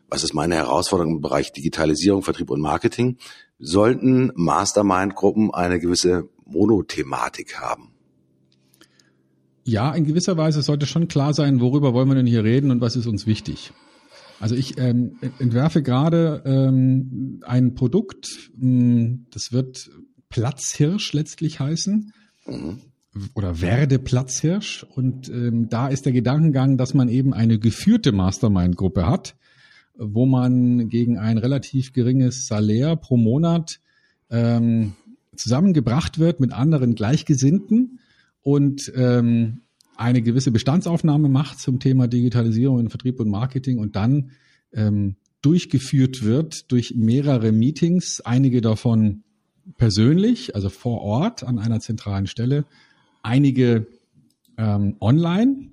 was 0.10 0.24
ist 0.24 0.34
meine 0.34 0.56
Herausforderung 0.56 1.16
im 1.16 1.22
Bereich 1.22 1.52
Digitalisierung, 1.52 2.24
Vertrieb 2.24 2.50
und 2.50 2.62
Marketing, 2.62 3.18
sollten 3.60 4.32
Mastermind-Gruppen 4.36 5.54
eine 5.54 5.80
gewisse 5.80 6.30
Monothematik 6.46 7.60
haben. 7.60 7.94
Ja, 9.64 9.94
in 9.94 10.06
gewisser 10.06 10.38
Weise 10.38 10.62
sollte 10.62 10.86
schon 10.86 11.10
klar 11.10 11.34
sein, 11.34 11.60
worüber 11.60 11.94
wollen 11.94 12.08
wir 12.08 12.16
denn 12.16 12.26
hier 12.26 12.44
reden 12.44 12.72
und 12.72 12.80
was 12.80 12.96
ist 12.96 13.06
uns 13.06 13.28
wichtig. 13.28 13.74
Also 14.40 14.56
ich 14.56 14.78
ähm, 14.78 15.18
entwerfe 15.40 15.82
gerade 15.82 16.44
ähm, 16.46 17.42
ein 17.46 17.74
Produkt, 17.74 18.52
mh, 18.56 18.62
hm, 18.62 19.26
das 19.32 19.52
wird 19.52 19.90
Platzhirsch 20.30 21.14
letztlich 21.14 21.60
heißen. 21.60 22.14
Mhm. 22.46 22.82
Oder 23.34 23.62
werde 23.62 24.00
Platzhirsch. 24.00 24.86
Und 24.96 25.30
ähm, 25.30 25.70
da 25.70 25.88
ist 25.88 26.06
der 26.06 26.14
Gedankengang, 26.14 26.78
dass 26.78 26.94
man 26.94 27.10
eben 27.10 27.34
eine 27.34 27.58
geführte 27.58 28.12
Mastermind-Gruppe 28.12 29.08
hat, 29.08 29.36
wo 29.98 30.25
man 30.25 30.89
gegen 30.89 31.18
ein 31.18 31.38
relativ 31.38 31.94
geringes 31.94 32.48
Salär 32.48 32.96
pro 32.96 33.18
Monat 33.18 33.80
ähm, 34.30 34.94
zusammengebracht 35.36 36.20
wird 36.20 36.39
mit 36.39 36.51
anderen 36.54 36.96
Gleichgesinnten 36.96 38.00
und 38.42 38.92
ähm, 38.96 39.62
eine 39.96 40.22
gewisse 40.22 40.51
Bestandsaufnahme 40.51 41.30
macht 41.30 41.60
zum 41.60 41.80
Thema 41.80 42.08
Digitalisierung 42.08 42.80
in 42.80 42.89
Vertrieb 42.89 43.20
und 43.20 43.30
Marketing 43.30 43.80
und 43.80 43.96
dann 43.96 44.32
ähm, 44.74 45.16
durchgeführt 45.42 46.24
wird 46.24 46.72
durch 46.72 46.96
mehrere 46.96 47.51
Meetings, 47.51 48.22
einige 48.22 48.62
davon 48.62 49.24
persönlich, 49.77 50.56
also 50.56 50.70
vor 50.70 51.01
Ort 51.01 51.44
an 51.44 51.60
einer 51.60 51.80
zentralen 51.80 52.27
Stelle, 52.27 52.66
einige 53.24 53.88
ähm, 54.58 54.96
online 55.00 55.72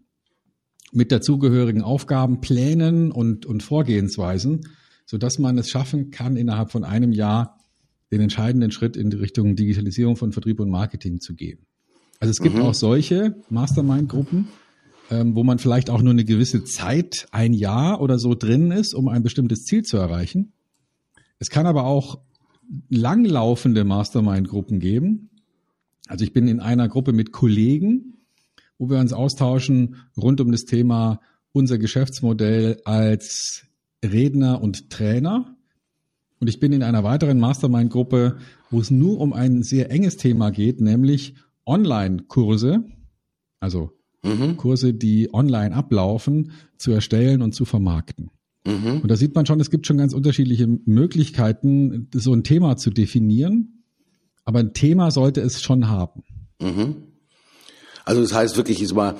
mit 0.94 1.12
dazugehörigen 1.12 1.82
Aufgabenplänen 1.82 3.10
und, 3.12 3.46
und 3.46 3.62
Vorgehensweisen, 3.62 4.68
so 5.06 5.18
dass 5.18 5.38
man 5.38 5.58
es 5.58 5.68
schaffen 5.68 6.10
kann, 6.10 6.36
innerhalb 6.36 6.70
von 6.70 6.84
einem 6.84 7.12
Jahr 7.12 7.58
den 8.10 8.20
entscheidenden 8.20 8.70
Schritt 8.70 8.96
in 8.96 9.10
die 9.10 9.16
Richtung 9.16 9.56
Digitalisierung 9.56 10.16
von 10.16 10.32
Vertrieb 10.32 10.60
und 10.60 10.70
Marketing 10.70 11.20
zu 11.20 11.34
gehen. 11.34 11.66
Also 12.20 12.30
es 12.30 12.40
gibt 12.40 12.56
mhm. 12.56 12.62
auch 12.62 12.74
solche 12.74 13.36
Mastermind-Gruppen, 13.50 14.48
ähm, 15.10 15.34
wo 15.34 15.44
man 15.44 15.58
vielleicht 15.58 15.90
auch 15.90 16.00
nur 16.00 16.12
eine 16.12 16.24
gewisse 16.24 16.64
Zeit, 16.64 17.26
ein 17.32 17.52
Jahr 17.52 18.00
oder 18.00 18.18
so 18.18 18.34
drin 18.34 18.70
ist, 18.70 18.94
um 18.94 19.08
ein 19.08 19.22
bestimmtes 19.22 19.64
Ziel 19.64 19.82
zu 19.82 19.96
erreichen. 19.96 20.52
Es 21.38 21.50
kann 21.50 21.66
aber 21.66 21.84
auch 21.84 22.20
langlaufende 22.88 23.84
Mastermind-Gruppen 23.84 24.78
geben. 24.78 25.30
Also 26.06 26.24
ich 26.24 26.32
bin 26.32 26.48
in 26.48 26.60
einer 26.60 26.88
Gruppe 26.88 27.12
mit 27.12 27.32
Kollegen, 27.32 28.13
wo 28.78 28.90
wir 28.90 28.98
uns 28.98 29.12
austauschen 29.12 29.96
rund 30.16 30.40
um 30.40 30.52
das 30.52 30.64
Thema 30.64 31.20
unser 31.52 31.78
Geschäftsmodell 31.78 32.80
als 32.84 33.66
Redner 34.04 34.60
und 34.60 34.90
Trainer. 34.90 35.56
Und 36.40 36.48
ich 36.48 36.60
bin 36.60 36.72
in 36.72 36.82
einer 36.82 37.04
weiteren 37.04 37.38
Mastermind-Gruppe, 37.38 38.38
wo 38.70 38.80
es 38.80 38.90
nur 38.90 39.20
um 39.20 39.32
ein 39.32 39.62
sehr 39.62 39.90
enges 39.90 40.16
Thema 40.16 40.50
geht, 40.50 40.80
nämlich 40.80 41.34
Online-Kurse, 41.64 42.84
also 43.60 43.92
mhm. 44.22 44.56
Kurse, 44.56 44.92
die 44.92 45.32
online 45.32 45.74
ablaufen, 45.74 46.52
zu 46.76 46.90
erstellen 46.90 47.40
und 47.40 47.54
zu 47.54 47.64
vermarkten. 47.64 48.30
Mhm. 48.66 49.00
Und 49.00 49.10
da 49.10 49.16
sieht 49.16 49.34
man 49.34 49.46
schon, 49.46 49.60
es 49.60 49.70
gibt 49.70 49.86
schon 49.86 49.98
ganz 49.98 50.12
unterschiedliche 50.12 50.66
Möglichkeiten, 50.66 52.08
so 52.14 52.32
ein 52.34 52.44
Thema 52.44 52.76
zu 52.76 52.90
definieren. 52.90 53.84
Aber 54.44 54.58
ein 54.58 54.74
Thema 54.74 55.10
sollte 55.10 55.40
es 55.40 55.62
schon 55.62 55.88
haben. 55.88 56.22
Mhm. 56.60 56.96
Also 58.04 58.22
das 58.22 58.32
heißt 58.32 58.56
wirklich 58.56 58.82
ist 58.82 58.94
mal 58.94 59.16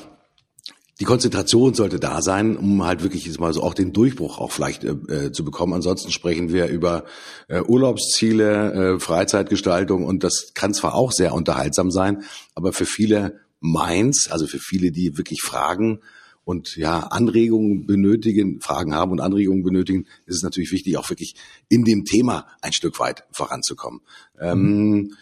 die 1.00 1.04
Konzentration 1.04 1.74
sollte 1.74 1.98
da 1.98 2.22
sein, 2.22 2.56
um 2.56 2.84
halt 2.84 3.02
wirklich 3.02 3.26
jetzt 3.26 3.40
mal 3.40 3.52
so 3.52 3.62
auch 3.62 3.74
den 3.74 3.92
Durchbruch 3.92 4.38
auch 4.38 4.52
vielleicht 4.52 4.84
äh, 4.84 5.32
zu 5.32 5.44
bekommen. 5.44 5.72
Ansonsten 5.72 6.12
sprechen 6.12 6.52
wir 6.52 6.68
über 6.68 7.04
äh, 7.48 7.62
Urlaubsziele, 7.62 8.94
äh, 8.94 9.00
Freizeitgestaltung 9.00 10.04
und 10.04 10.22
das 10.22 10.52
kann 10.54 10.72
zwar 10.72 10.94
auch 10.94 11.10
sehr 11.10 11.34
unterhaltsam 11.34 11.90
sein, 11.90 12.22
aber 12.54 12.72
für 12.72 12.86
viele 12.86 13.40
Minds, 13.60 14.30
also 14.30 14.46
für 14.46 14.60
viele, 14.60 14.92
die 14.92 15.18
wirklich 15.18 15.40
Fragen 15.42 16.00
und 16.44 16.76
ja 16.76 17.00
Anregungen 17.00 17.86
benötigen, 17.86 18.60
Fragen 18.60 18.94
haben 18.94 19.10
und 19.10 19.20
Anregungen 19.20 19.64
benötigen, 19.64 20.06
ist 20.26 20.36
es 20.36 20.42
natürlich 20.42 20.70
wichtig, 20.70 20.96
auch 20.96 21.10
wirklich 21.10 21.34
in 21.68 21.84
dem 21.84 22.04
Thema 22.04 22.46
ein 22.60 22.72
Stück 22.72 23.00
weit 23.00 23.24
voranzukommen. 23.32 24.00
Ähm, 24.38 24.90
mhm. 24.90 25.14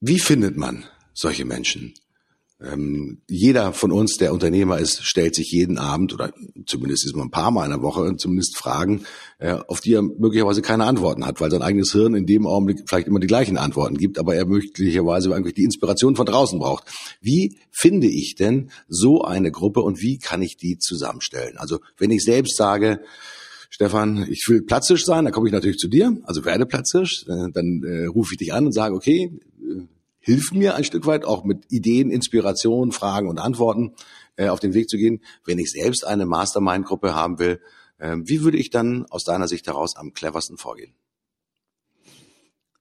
Wie 0.00 0.18
findet 0.18 0.56
man 0.56 0.84
solche 1.12 1.44
Menschen? 1.44 1.94
Ähm, 2.58 3.18
jeder 3.28 3.74
von 3.74 3.92
uns, 3.92 4.16
der 4.16 4.32
Unternehmer 4.32 4.78
ist, 4.78 5.04
stellt 5.04 5.34
sich 5.34 5.50
jeden 5.50 5.76
Abend 5.76 6.14
oder 6.14 6.32
zumindest 6.64 7.04
ist 7.04 7.14
man 7.14 7.26
ein 7.26 7.30
paar 7.30 7.50
Mal 7.50 7.66
in 7.66 7.70
der 7.70 7.82
Woche 7.82 8.16
zumindest 8.16 8.56
Fragen, 8.56 9.04
äh, 9.38 9.58
auf 9.68 9.82
die 9.82 9.92
er 9.92 10.02
möglicherweise 10.02 10.62
keine 10.62 10.84
Antworten 10.84 11.26
hat, 11.26 11.38
weil 11.42 11.50
sein 11.50 11.60
eigenes 11.60 11.92
Hirn 11.92 12.14
in 12.14 12.24
dem 12.24 12.46
Augenblick 12.46 12.84
vielleicht 12.88 13.08
immer 13.08 13.20
die 13.20 13.26
gleichen 13.26 13.58
Antworten 13.58 13.98
gibt, 13.98 14.18
aber 14.18 14.34
er 14.34 14.46
möglicherweise 14.46 15.34
eigentlich 15.34 15.52
die 15.52 15.64
Inspiration 15.64 16.16
von 16.16 16.24
draußen 16.24 16.58
braucht. 16.58 16.84
Wie 17.20 17.58
finde 17.72 18.06
ich 18.06 18.36
denn 18.36 18.70
so 18.88 19.20
eine 19.20 19.50
Gruppe 19.50 19.82
und 19.82 20.00
wie 20.00 20.18
kann 20.18 20.40
ich 20.40 20.56
die 20.56 20.78
zusammenstellen? 20.78 21.58
Also 21.58 21.80
wenn 21.98 22.10
ich 22.10 22.24
selbst 22.24 22.56
sage, 22.56 23.00
Stefan, 23.68 24.26
ich 24.30 24.42
will 24.48 24.62
platzisch 24.62 25.04
sein, 25.04 25.24
dann 25.24 25.34
komme 25.34 25.48
ich 25.48 25.52
natürlich 25.52 25.76
zu 25.76 25.88
dir, 25.88 26.16
also 26.24 26.46
werde 26.46 26.64
platzisch, 26.64 27.26
äh, 27.28 27.50
dann 27.52 27.82
äh, 27.84 28.06
rufe 28.06 28.32
ich 28.32 28.38
dich 28.38 28.54
an 28.54 28.64
und 28.64 28.72
sage, 28.72 28.94
okay, 28.94 29.30
hilft 30.26 30.54
mir 30.54 30.74
ein 30.74 30.82
Stück 30.82 31.06
weit 31.06 31.24
auch 31.24 31.44
mit 31.44 31.70
Ideen, 31.70 32.10
Inspiration, 32.10 32.90
Fragen 32.90 33.28
und 33.28 33.38
Antworten 33.38 33.92
äh, 34.34 34.48
auf 34.48 34.58
den 34.58 34.74
Weg 34.74 34.90
zu 34.90 34.96
gehen. 34.96 35.20
Wenn 35.44 35.60
ich 35.60 35.70
selbst 35.70 36.04
eine 36.04 36.26
Mastermind-Gruppe 36.26 37.14
haben 37.14 37.38
will, 37.38 37.60
äh, 37.98 38.16
wie 38.24 38.42
würde 38.42 38.58
ich 38.58 38.70
dann 38.70 39.06
aus 39.06 39.22
deiner 39.22 39.46
Sicht 39.46 39.68
heraus 39.68 39.94
am 39.94 40.14
cleversten 40.14 40.58
vorgehen? 40.58 40.94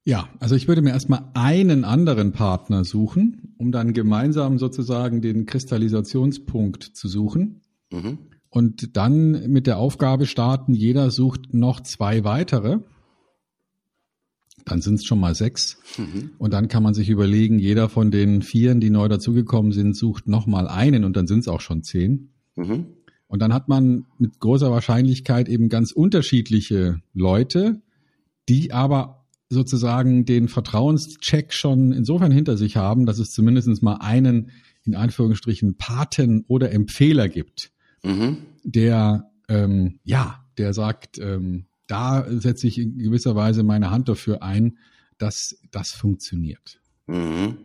Ja, 0.03 0.27
also 0.39 0.55
ich 0.55 0.67
würde 0.67 0.81
mir 0.81 0.89
erstmal 0.89 1.29
einen 1.35 1.85
anderen 1.85 2.31
Partner 2.31 2.83
suchen, 2.83 3.53
um 3.59 3.71
dann 3.71 3.93
gemeinsam 3.93 4.57
sozusagen 4.57 5.21
den 5.21 5.45
Kristallisationspunkt 5.45 6.83
zu 6.83 7.07
suchen. 7.07 7.61
Mhm. 7.91 8.17
Und 8.49 8.97
dann 8.97 9.51
mit 9.51 9.67
der 9.67 9.77
Aufgabe 9.77 10.25
starten, 10.25 10.73
jeder 10.73 11.11
sucht 11.11 11.53
noch 11.53 11.81
zwei 11.81 12.23
weitere 12.23 12.79
dann 14.65 14.81
sind 14.81 14.95
es 14.95 15.05
schon 15.05 15.19
mal 15.19 15.35
sechs. 15.35 15.77
Mhm. 15.97 16.31
Und 16.37 16.53
dann 16.53 16.67
kann 16.67 16.83
man 16.83 16.93
sich 16.93 17.09
überlegen, 17.09 17.59
jeder 17.59 17.87
von 17.87 18.11
den 18.11 18.41
Vieren, 18.41 18.79
die 18.79 18.89
neu 18.89 19.07
dazugekommen 19.07 19.71
sind, 19.71 19.95
sucht 19.95 20.27
nochmal 20.27 20.67
einen 20.67 21.03
und 21.03 21.15
dann 21.15 21.27
sind 21.27 21.39
es 21.39 21.47
auch 21.47 21.61
schon 21.61 21.83
zehn. 21.83 22.29
Mhm. 22.55 22.87
Und 23.27 23.41
dann 23.41 23.53
hat 23.53 23.69
man 23.69 24.05
mit 24.17 24.39
großer 24.39 24.71
Wahrscheinlichkeit 24.71 25.49
eben 25.49 25.69
ganz 25.69 25.91
unterschiedliche 25.91 27.01
Leute, 27.13 27.81
die 28.49 28.71
aber 28.73 29.25
sozusagen 29.49 30.25
den 30.25 30.47
Vertrauenscheck 30.47 31.53
schon 31.53 31.91
insofern 31.91 32.31
hinter 32.31 32.57
sich 32.57 32.77
haben, 32.77 33.05
dass 33.05 33.19
es 33.19 33.31
zumindest 33.31 33.83
mal 33.83 33.97
einen, 33.97 34.51
in 34.83 34.95
Anführungsstrichen, 34.95 35.77
Paten 35.77 36.45
oder 36.47 36.71
Empfehler 36.71 37.29
gibt, 37.29 37.71
mhm. 38.03 38.37
der, 38.63 39.31
ähm, 39.47 39.99
ja, 40.03 40.43
der 40.57 40.73
sagt, 40.73 41.19
ähm, 41.19 41.65
da 41.87 42.25
setze 42.29 42.67
ich 42.67 42.77
in 42.77 42.97
gewisser 42.97 43.35
Weise 43.35 43.63
meine 43.63 43.91
Hand 43.91 44.09
dafür 44.09 44.43
ein, 44.43 44.77
dass 45.17 45.57
das 45.71 45.91
funktioniert. 45.91 46.79
Mhm. 47.07 47.57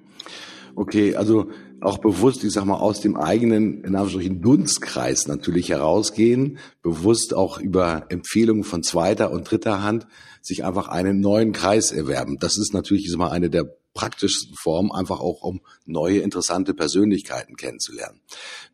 Okay, 0.77 1.17
also 1.17 1.51
auch 1.81 1.99
bewusst, 1.99 2.45
ich 2.45 2.53
sag 2.53 2.65
mal, 2.65 2.77
aus 2.77 3.01
dem 3.01 3.17
eigenen, 3.17 3.85
in 3.85 3.97
Anführungsstrichen, 3.97 4.43
Dunstkreis 4.43 5.27
natürlich 5.27 5.71
herausgehen, 5.71 6.59
bewusst 6.83 7.35
auch 7.35 7.59
über 7.59 8.07
Empfehlungen 8.11 8.65
von 8.65 8.83
zweiter 8.83 9.33
und 9.33 9.51
dritter 9.51 9.83
Hand 9.83 10.07
sich 10.43 10.65
einfach 10.65 10.89
einen 10.89 11.21
neuen 11.21 11.53
Kreis 11.53 11.91
erwerben. 11.91 12.37
Das 12.39 12.59
ist 12.59 12.73
natürlich 12.75 13.05
ich 13.05 13.11
sag 13.11 13.19
mal, 13.19 13.31
eine 13.31 13.51
der 13.51 13.65
praktischsten 13.95 14.55
Formen, 14.57 14.93
einfach 14.93 15.21
auch 15.21 15.43
um 15.43 15.61
neue 15.85 16.21
interessante 16.21 16.75
Persönlichkeiten 16.75 17.57
kennenzulernen. 17.57 18.21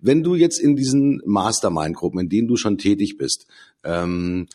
Wenn 0.01 0.23
du 0.23 0.35
jetzt 0.35 0.59
in 0.59 0.77
diesen 0.77 1.23
Mastermind-Gruppen, 1.25 2.21
in 2.21 2.29
denen 2.29 2.49
du 2.49 2.57
schon 2.57 2.77
tätig 2.77 3.17
bist, 3.17 3.47
ähm, 3.83 4.49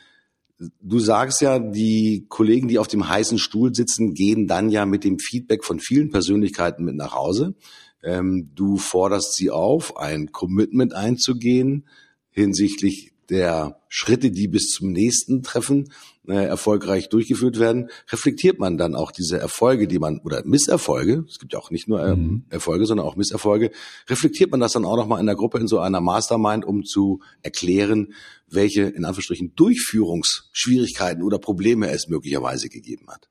Du 0.79 0.99
sagst 0.99 1.41
ja, 1.41 1.57
die 1.59 2.25
Kollegen, 2.29 2.67
die 2.67 2.77
auf 2.77 2.87
dem 2.87 3.07
heißen 3.07 3.39
Stuhl 3.39 3.73
sitzen, 3.73 4.13
gehen 4.13 4.47
dann 4.47 4.69
ja 4.69 4.85
mit 4.85 5.03
dem 5.03 5.17
Feedback 5.17 5.63
von 5.63 5.79
vielen 5.79 6.11
Persönlichkeiten 6.11 6.85
mit 6.85 6.95
nach 6.95 7.15
Hause. 7.15 7.55
Ähm, 8.03 8.51
du 8.53 8.77
forderst 8.77 9.35
sie 9.35 9.49
auf, 9.49 9.97
ein 9.97 10.31
Commitment 10.31 10.93
einzugehen 10.93 11.87
hinsichtlich 12.29 13.10
der 13.31 13.79
Schritte, 13.87 14.29
die 14.29 14.47
bis 14.47 14.67
zum 14.67 14.91
nächsten 14.91 15.41
Treffen 15.41 15.91
äh, 16.27 16.33
erfolgreich 16.33 17.09
durchgeführt 17.09 17.59
werden, 17.59 17.89
reflektiert 18.11 18.59
man 18.59 18.77
dann 18.77 18.93
auch 18.93 19.11
diese 19.11 19.39
Erfolge, 19.39 19.87
die 19.87 19.99
man 19.99 20.19
oder 20.19 20.45
Misserfolge, 20.45 21.25
es 21.27 21.39
gibt 21.39 21.53
ja 21.53 21.59
auch 21.59 21.71
nicht 21.71 21.87
nur 21.87 22.05
ähm, 22.05 22.19
mhm. 22.19 22.45
Erfolge, 22.49 22.85
sondern 22.85 23.07
auch 23.07 23.15
Misserfolge, 23.15 23.71
reflektiert 24.07 24.51
man 24.51 24.59
das 24.59 24.73
dann 24.73 24.85
auch 24.85 24.97
nochmal 24.97 25.19
in 25.21 25.25
der 25.25 25.35
Gruppe 25.35 25.59
in 25.59 25.67
so 25.67 25.79
einer 25.79 26.01
Mastermind, 26.01 26.65
um 26.65 26.83
zu 26.83 27.21
erklären, 27.41 28.13
welche 28.49 28.83
in 28.83 29.05
Anführungsstrichen 29.05 29.53
Durchführungsschwierigkeiten 29.55 31.23
oder 31.23 31.39
Probleme 31.39 31.89
es 31.89 32.09
möglicherweise 32.09 32.67
gegeben 32.67 33.07
hat. 33.09 33.29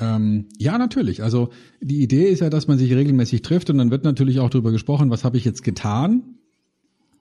Ähm, 0.00 0.48
ja, 0.58 0.78
natürlich. 0.78 1.22
Also 1.22 1.50
die 1.80 2.02
Idee 2.02 2.28
ist 2.28 2.40
ja, 2.40 2.50
dass 2.50 2.66
man 2.66 2.76
sich 2.76 2.92
regelmäßig 2.92 3.42
trifft 3.42 3.70
und 3.70 3.78
dann 3.78 3.92
wird 3.92 4.02
natürlich 4.02 4.40
auch 4.40 4.50
darüber 4.50 4.72
gesprochen, 4.72 5.10
was 5.10 5.22
habe 5.22 5.36
ich 5.36 5.44
jetzt 5.44 5.62
getan 5.62 6.40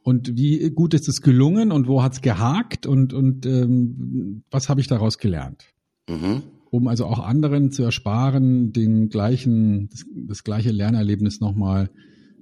und 0.04 0.36
wie 0.36 0.70
gut 0.72 0.94
ist 0.94 1.08
es 1.08 1.22
gelungen 1.22 1.72
und 1.72 1.88
wo 1.88 2.02
hat 2.02 2.14
es 2.14 2.22
gehakt 2.22 2.86
und, 2.86 3.14
und 3.14 3.46
ähm, 3.46 4.44
was 4.50 4.68
habe 4.68 4.82
ich 4.82 4.88
daraus 4.88 5.18
gelernt? 5.18 5.66
Mhm. 6.10 6.44
Um 6.72 6.88
also 6.88 7.06
auch 7.06 7.20
anderen 7.20 7.72
zu 7.72 7.84
ersparen, 7.84 8.72
den 8.72 9.10
gleichen, 9.10 9.90
das, 9.90 10.06
das 10.28 10.44
gleiche 10.44 10.72
Lernerlebnis 10.72 11.40
nochmal 11.40 11.92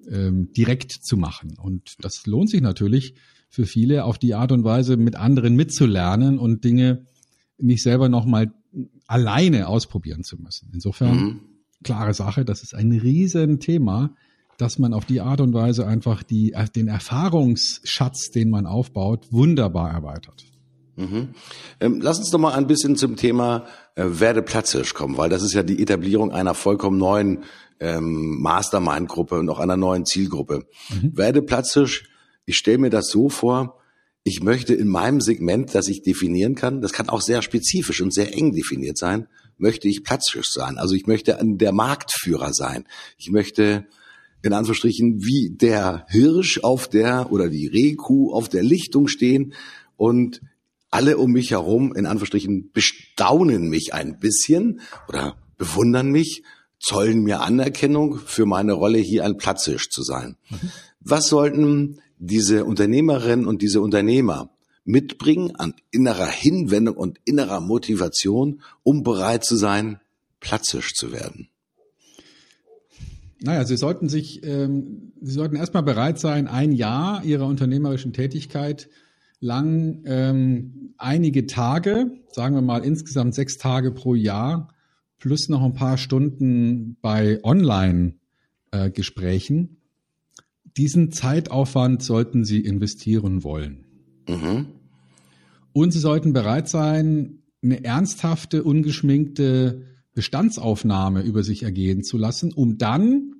ähm, 0.10 0.52
direkt 0.56 0.92
zu 0.92 1.18
machen. 1.18 1.58
Und 1.62 1.96
das 2.00 2.26
lohnt 2.26 2.50
sich 2.50 2.62
natürlich 2.62 3.16
für 3.50 3.66
viele 3.66 4.06
auf 4.06 4.18
die 4.18 4.36
Art 4.36 4.52
und 4.52 4.64
Weise 4.64 4.96
mit 4.96 5.16
anderen 5.16 5.56
mitzulernen 5.56 6.38
und 6.38 6.64
Dinge 6.64 7.06
nicht 7.58 7.84
selber 7.84 8.08
nochmal 8.08 8.54
alleine 9.08 9.68
ausprobieren 9.68 10.24
zu 10.24 10.38
müssen. 10.38 10.70
Insofern 10.74 11.18
mhm. 11.18 11.40
klare 11.84 12.14
Sache, 12.14 12.46
das 12.46 12.64
ist 12.64 12.76
ein 12.76 12.92
Riesenthema 12.92 14.16
dass 14.60 14.78
man 14.78 14.94
auf 14.94 15.06
die 15.06 15.22
Art 15.22 15.40
und 15.40 15.54
Weise 15.54 15.88
einfach 15.88 16.22
die, 16.22 16.54
den 16.76 16.90
Erfahrungsschatz, 16.90 18.30
den 18.30 18.50
man 18.50 18.66
aufbaut, 18.66 19.28
wunderbar 19.32 19.90
erweitert. 19.90 20.46
Mhm. 20.98 21.30
Ähm, 21.80 22.02
lass 22.02 22.20
uns 22.20 22.30
doch 22.30 22.40
mal 22.40 22.54
ein 22.54 22.68
bisschen 22.68 22.98
zum 22.98 23.16
Thema 23.16 23.66
äh, 23.96 24.04
Werde 24.06 24.42
Platzhirsch 24.42 24.94
kommen, 24.94 25.18
weil 25.18 25.30
das 25.30 25.44
ist 25.44 25.54
ja 25.54 25.64
die 25.64 25.82
Etablierung 25.82 26.32
einer 26.32 26.54
vollkommen 26.54 26.98
neuen 26.98 27.46
ähm, 27.80 28.42
Mastermind-Gruppe 28.42 29.40
und 29.40 29.50
auch 29.50 29.60
einer 29.60 29.78
neuen 29.78 30.06
Zielgruppe. 30.06 30.66
Mhm. 30.90 31.16
Werde 31.16 31.42
Platzhirsch, 31.42 32.10
ich 32.46 32.58
stelle 32.58 32.80
mir 32.80 32.90
das 32.90 33.08
so 33.10 33.30
vor, 33.30 33.80
ich 34.24 34.44
möchte 34.44 34.74
in 34.74 34.90
meinem 34.90 35.22
Segment, 35.22 35.74
das 35.74 35.88
ich 35.88 36.02
definieren 36.02 36.56
kann, 36.56 36.82
das 36.82 36.92
kann 36.92 37.08
auch 37.08 37.22
sehr 37.22 37.42
spezifisch 37.42 38.02
und 38.02 38.14
sehr 38.14 38.36
eng 38.36 38.52
definiert 38.52 38.98
sein, 38.98 39.28
möchte 39.58 39.88
ich 39.88 40.04
Platzhirsch 40.04 40.50
sein. 40.50 40.78
Also 40.78 40.96
ich 40.96 41.08
möchte 41.08 41.38
der 41.42 41.72
Marktführer 41.72 42.54
sein. 42.54 42.84
Ich 43.18 43.32
möchte 43.32 43.86
in 44.42 44.54
Anführungsstrichen 44.54 45.24
wie 45.24 45.50
der 45.50 46.06
Hirsch 46.10 46.60
auf 46.64 46.88
der 46.88 47.32
oder 47.32 47.50
die 47.50 47.68
Rehkuh 47.68 48.34
auf 48.34 48.50
der 48.50 48.64
Lichtung 48.64 49.08
stehen 49.08 49.54
und 49.98 50.42
alle 50.92 51.18
um 51.18 51.32
mich 51.32 51.52
herum 51.52 51.94
in 51.94 52.06
Anführungsstrichen 52.06 52.72
bestaunen 52.72 53.70
mich 53.70 53.94
ein 53.94 54.20
bisschen 54.20 54.82
oder 55.08 55.36
bewundern 55.58 56.12
mich, 56.12 56.44
zollen 56.80 57.22
mir 57.22 57.42
Anerkennung 57.42 58.18
für 58.18 58.46
meine 58.46 58.74
Rolle 58.74 58.98
hier 58.98 59.26
ein 59.26 59.38
Platzhirsch 59.38 59.90
zu 59.90 60.02
sein. 60.02 60.38
Was 61.00 61.28
sollten 61.28 62.00
diese 62.18 62.66
Unternehmerinnen 62.66 63.46
und 63.46 63.62
diese 63.62 63.82
Unternehmer 63.82 64.50
mitbringen 64.86 65.56
an 65.56 65.76
innerer 65.92 66.28
Hinwendung 66.28 66.96
und 66.96 67.20
innerer 67.26 67.60
Motivation, 67.60 68.62
um 68.84 69.04
bereit 69.04 69.44
zu 69.44 69.56
sein, 69.56 70.00
Platzhirsch 70.40 70.94
zu 70.96 71.12
werden? 71.12 71.50
Naja, 73.42 73.66
Sie 73.66 73.78
sollten 73.78 74.10
sich, 74.10 74.46
ähm, 74.46 75.14
Sie 75.22 75.32
sollten 75.32 75.56
erstmal 75.56 75.84
bereit 75.84 76.20
sein, 76.20 76.48
ein 76.48 76.72
Jahr 76.72 77.24
Ihrer 77.24 77.46
unternehmerischen 77.46 78.14
Tätigkeit 78.14 78.90
lang 79.40 80.02
ähm, 80.06 80.94
einige 80.98 81.48
Tage, 81.48 82.12
sagen 82.32 82.56
wir 82.56 82.62
mal 82.62 82.84
insgesamt 82.84 83.36
sechs 83.36 83.58
Tage 83.58 83.92
pro 83.92 84.16
Jahr, 84.16 84.74
plus 85.18 85.48
noch 85.48 85.64
ein 85.64 85.74
paar 85.74 85.98
Stunden 85.98 86.98
bei 87.02 87.40
Online-Gesprächen. 87.44 89.64
Äh, 89.64 89.70
Diesen 90.78 91.12
Zeitaufwand 91.12 92.04
sollten 92.04 92.44
Sie 92.44 92.60
investieren 92.60 93.44
wollen. 93.44 93.86
Mhm. 94.28 94.68
Und 95.72 95.92
Sie 95.92 96.00
sollten 96.00 96.34
bereit 96.34 96.68
sein, 96.68 97.40
eine 97.62 97.84
ernsthafte, 97.84 98.64
ungeschminkte 98.64 99.84
Bestandsaufnahme 100.14 101.22
über 101.22 101.44
sich 101.44 101.64
ergehen 101.64 102.04
zu 102.04 102.18
lassen, 102.18 102.52
um 102.52 102.78
dann 102.78 103.36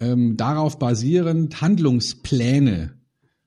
ähm, 0.00 0.36
darauf 0.36 0.78
basierend 0.78 1.60
Handlungspläne 1.60 2.96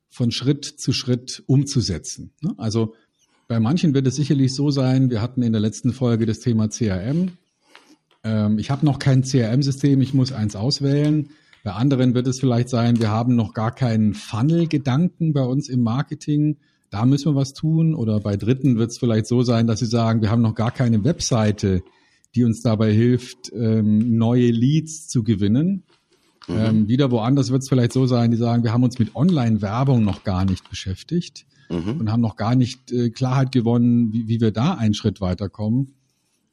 von 0.10 0.32
Schritt 0.32 0.66
zu 0.66 0.92
Schritt 0.94 1.44
umzusetzen. 1.46 2.34
Ne? 2.42 2.54
Also 2.58 2.96
bei 3.48 3.60
manchen 3.60 3.94
wird 3.94 4.08
es 4.08 4.16
sicherlich 4.16 4.54
so 4.54 4.72
sein, 4.72 5.10
wir 5.10 5.22
hatten 5.22 5.42
in 5.42 5.52
der 5.52 5.62
letzten 5.62 5.94
Folge 5.94 6.26
das 6.26 6.40
Thema 6.40 6.70
CRM. 6.70 7.32
Ähm, 8.24 8.60
ich 8.60 8.70
habe 8.70 8.86
noch 8.86 9.00
kein 9.00 9.24
CRM-System, 9.24 10.02
ich 10.02 10.14
muss 10.14 10.32
eins 10.32 10.56
auswählen. 10.56 11.30
Bei 11.64 11.72
anderen 11.72 12.14
wird 12.14 12.28
es 12.28 12.40
vielleicht 12.40 12.70
sein, 12.70 13.00
wir 13.00 13.10
haben 13.10 13.36
noch 13.36 13.54
gar 13.54 13.74
keinen 13.74 14.14
Funnel-Gedanken 14.14 15.34
bei 15.34 15.44
uns 15.44 15.68
im 15.68 15.82
Marketing. 15.82 16.58
Da 16.90 17.06
müssen 17.06 17.34
wir 17.34 17.36
was 17.36 17.54
tun. 17.54 17.94
Oder 17.94 18.20
bei 18.20 18.38
Dritten 18.38 18.78
wird 18.78 18.92
es 18.92 18.98
vielleicht 18.98 19.28
so 19.28 19.44
sein, 19.44 19.68
dass 19.68 19.80
sie 19.80 19.86
sagen, 19.86 20.22
wir 20.22 20.32
haben 20.32 20.42
noch 20.42 20.56
gar 20.56 20.72
keine 20.72 21.04
Webseite, 21.04 21.84
die 22.36 22.44
uns 22.44 22.62
dabei 22.62 22.94
hilft, 22.94 23.52
ähm, 23.54 24.18
neue 24.18 24.52
Leads 24.52 25.08
zu 25.08 25.24
gewinnen. 25.24 25.84
Mhm. 26.48 26.56
Ähm, 26.58 26.88
wieder 26.88 27.12
woanders 27.12 27.52
wird 27.52 27.64
es 27.64 27.70
vielleicht 27.70 27.94
so 27.94 28.06
sein, 28.06 28.32
die 28.32 28.38
sagen, 28.38 28.64
wir 28.64 28.74
haben 28.74 28.84
uns 28.84 29.00
mit 29.00 29.16
Online-Werbung 29.16 30.04
noch 30.04 30.24
gar 30.24 30.46
nicht 30.46 30.70
beschäftigt 30.70 31.46
mhm. 31.70 32.00
und 32.00 32.12
haben 32.12 32.22
noch 32.22 32.36
gar 32.36 32.56
nicht 32.56 32.92
äh, 32.92 33.10
Klarheit 33.10 33.52
gewonnen, 33.52 34.14
wie, 34.14 34.28
wie 34.28 34.42
wir 34.42 34.52
da 34.52 34.74
einen 34.74 34.94
Schritt 34.94 35.22
weiterkommen. 35.22 35.94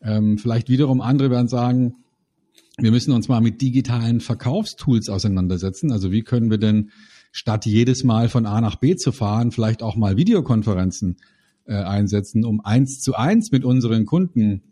Ähm, 0.02 0.38
vielleicht 0.38 0.68
wiederum 0.68 1.00
andere 1.00 1.30
werden 1.30 1.48
sagen, 1.48 1.96
wir 2.78 2.90
müssen 2.90 3.12
uns 3.12 3.28
mal 3.28 3.40
mit 3.40 3.62
digitalen 3.62 4.20
Verkaufstools 4.20 5.08
auseinandersetzen. 5.08 5.92
Also 5.92 6.12
wie 6.12 6.22
können 6.22 6.50
wir 6.50 6.58
denn 6.58 6.90
statt 7.32 7.64
jedes 7.64 8.04
Mal 8.04 8.28
von 8.28 8.46
A 8.46 8.60
nach 8.60 8.76
B 8.76 8.96
zu 8.96 9.12
fahren, 9.12 9.50
vielleicht 9.50 9.82
auch 9.82 9.96
mal 9.96 10.16
Videokonferenzen 10.16 11.16
äh, 11.64 11.74
einsetzen, 11.74 12.44
um 12.44 12.60
eins 12.60 13.00
zu 13.00 13.14
eins 13.14 13.50
mit 13.50 13.64
unseren 13.64 14.04
Kunden 14.04 14.62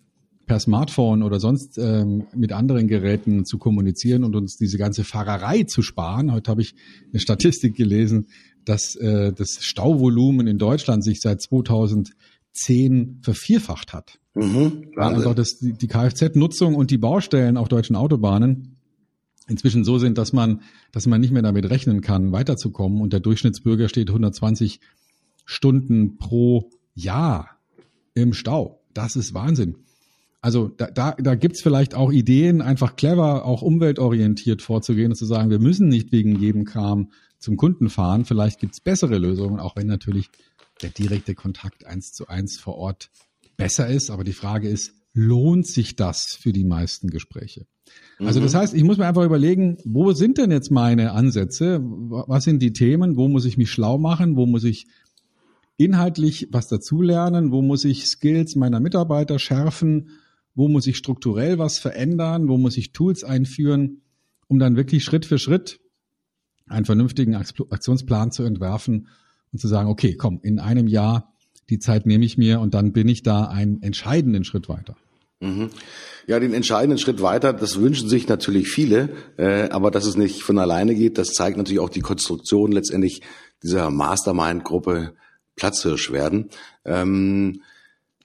per 0.47 0.61
Smartphone 0.61 1.23
oder 1.23 1.41
sonst 1.41 1.79
ähm, 1.79 2.27
mit 2.35 2.53
anderen 2.53 2.89
Geräten 2.89 3.45
zu 3.45 3.59
kommunizieren 3.59 4.25
und 4.25 4.37
uns 4.37 4.57
diese 4.57 4.79
ganze 4.79 5.05
Fahrerei 5.05 5.65
zu 5.65 5.83
sparen. 5.83 6.33
Heute 6.33 6.51
habe 6.51 6.63
ich 6.63 6.75
eine 7.11 7.21
Statistik 7.21 7.75
gelesen, 7.77 8.27
dass 8.65 8.97
äh, 8.97 9.33
das 9.33 9.59
Stauvolumen 9.61 10.47
in 10.47 10.59
Deutschland 10.59 11.05
sich 11.05 11.21
seit 11.21 11.43
2010 11.43 13.21
vervierfacht 13.23 13.93
hat. 13.93 14.19
Mhm, 14.35 14.89
Weil 14.97 15.15
einfach 15.15 15.35
das, 15.35 15.59
die, 15.59 15.73
die 15.73 15.87
Kfz-Nutzung 15.87 16.75
und 16.75 16.91
die 16.91 16.99
Baustellen 16.99 17.57
auf 17.57 17.69
deutschen 17.69 17.97
Autobahnen 17.97 18.77
inzwischen 19.47 19.85
so 19.85 19.99
sind, 19.99 20.19
dass 20.19 20.33
man, 20.33 20.63
dass 20.93 21.07
man 21.07 21.21
nicht 21.21 21.33
mehr 21.33 21.43
damit 21.43 21.69
rechnen 21.69 22.01
kann, 22.01 22.33
weiterzukommen. 22.33 23.01
Und 23.01 23.13
der 23.13 23.21
Durchschnittsbürger 23.21 23.89
steht 23.89 24.09
120 24.09 24.81
Stunden 25.45 26.17
pro 26.17 26.71
Jahr 26.95 27.59
im 28.15 28.33
Stau. 28.33 28.81
Das 28.95 29.17
ist 29.17 29.35
Wahnsinn. 29.35 29.77
Also 30.45 30.69
da, 30.69 30.91
da, 30.91 31.13
da 31.13 31.37
gibt 31.37 31.59
vielleicht 31.59 31.95
auch 31.95 32.13
Ideen, 32.13 32.61
einfach 32.61 32.97
clever, 32.97 33.47
auch 33.47 33.63
umweltorientiert 33.63 34.61
vorzugehen 34.61 35.13
und 35.13 35.17
zu 35.17 35.25
sagen, 35.25 35.49
wir 35.49 35.59
müssen 35.59 35.89
nicht 35.89 36.13
wegen 36.13 36.39
jedem 36.39 36.67
Kram 36.67 37.13
zum 37.39 37.57
Kunden 37.57 37.89
fahren. 37.89 38.27
Vielleicht 38.27 38.61
gibt's 38.61 38.79
bessere 38.79 39.17
Lösungen, 39.17 39.59
auch 39.59 39.75
wenn 39.75 39.87
natürlich 39.87 40.29
der 40.83 40.91
direkte 40.91 41.35
Kontakt 41.35 41.87
eins 41.87 42.13
zu 42.13 42.29
eins 42.29 42.59
vor 42.59 42.77
Ort 42.77 43.09
besser 43.57 43.89
ist. 43.89 44.11
Aber 44.11 44.23
die 44.23 44.35
Frage 44.35 44.69
ist, 44.69 44.93
lohnt 45.15 45.67
sich 45.67 45.97
das 45.97 46.37
für 46.39 46.53
die 46.53 46.65
meisten 46.65 47.09
Gespräche? 47.09 47.65
Also 48.19 48.39
das 48.39 48.53
mhm. 48.53 48.59
heißt, 48.59 48.75
ich 48.75 48.85
muss 48.85 48.99
mir 48.99 49.07
einfach 49.07 49.25
überlegen, 49.25 49.79
wo 49.87 50.13
sind 50.13 50.37
denn 50.37 50.51
jetzt 50.51 50.71
meine 50.71 51.13
Ansätze? 51.13 51.81
Was 51.83 52.45
sind 52.45 52.61
die 52.61 52.75
Themen? 52.75 53.17
Wo 53.17 53.29
muss 53.29 53.47
ich 53.47 53.57
mich 53.57 53.71
schlau 53.71 53.97
machen? 53.97 54.37
Wo 54.37 54.45
muss 54.45 54.65
ich 54.65 54.89
inhaltlich 55.79 56.49
was 56.51 56.69
dazulernen? 56.69 57.51
Wo 57.51 57.63
muss 57.63 57.87
ich 57.87 58.09
Skills 58.09 58.57
meiner 58.57 58.81
Mitarbeiter 58.81 59.39
schärfen? 59.39 60.11
Wo 60.55 60.69
muss 60.69 60.87
ich 60.87 60.97
strukturell 60.97 61.59
was 61.59 61.79
verändern, 61.79 62.49
wo 62.49 62.57
muss 62.57 62.77
ich 62.77 62.93
Tools 62.93 63.25
einführen, 63.25 64.03
um 64.47 64.59
dann 64.59 64.77
wirklich 64.77 65.05
Schritt 65.05 65.27
für 65.27 65.39
Schritt 65.39 65.81
einen 66.67 66.85
vernünftigen 66.85 67.35
Aktionsplan 67.35 68.31
zu 68.31 68.43
entwerfen 68.43 69.09
und 69.53 69.59
zu 69.59 69.69
sagen, 69.69 69.89
okay, 69.89 70.15
komm, 70.15 70.41
in 70.43 70.59
einem 70.59 70.87
Jahr 70.87 71.35
die 71.71 71.79
Zeit 71.79 72.07
nehme 72.07 72.25
ich 72.25 72.39
mir 72.39 72.61
und 72.61 72.75
dann 72.75 72.93
bin 72.93 73.09
ich 73.09 73.23
da 73.23 73.45
einen 73.45 73.83
entscheidenden 73.83 74.45
Schritt 74.45 74.69
weiter. 74.69 74.97
Mhm. 75.41 75.71
Ja, 76.27 76.41
den 76.41 76.55
entscheidenden 76.55 76.99
Schritt 76.99 77.21
weiter, 77.21 77.53
das 77.53 77.81
wünschen 77.81 78.09
sich 78.09 78.29
natürlich 78.29 78.69
viele, 78.69 79.11
äh, 79.37 79.69
aber 79.71 79.91
dass 79.91 80.07
es 80.07 80.17
nicht 80.17 80.43
von 80.43 80.59
alleine 80.59 80.95
geht, 80.95 81.19
das 81.19 81.33
zeigt 81.33 81.57
natürlich 81.57 81.81
auch 81.81 81.91
die 81.91 82.01
Konstruktion 82.01 82.73
letztendlich 82.73 83.23
dieser 83.63 83.91
Mastermind-Gruppe 83.91 85.15
Platzhirsch 85.57 86.11
werden. 86.13 86.51
Ähm, 86.85 87.63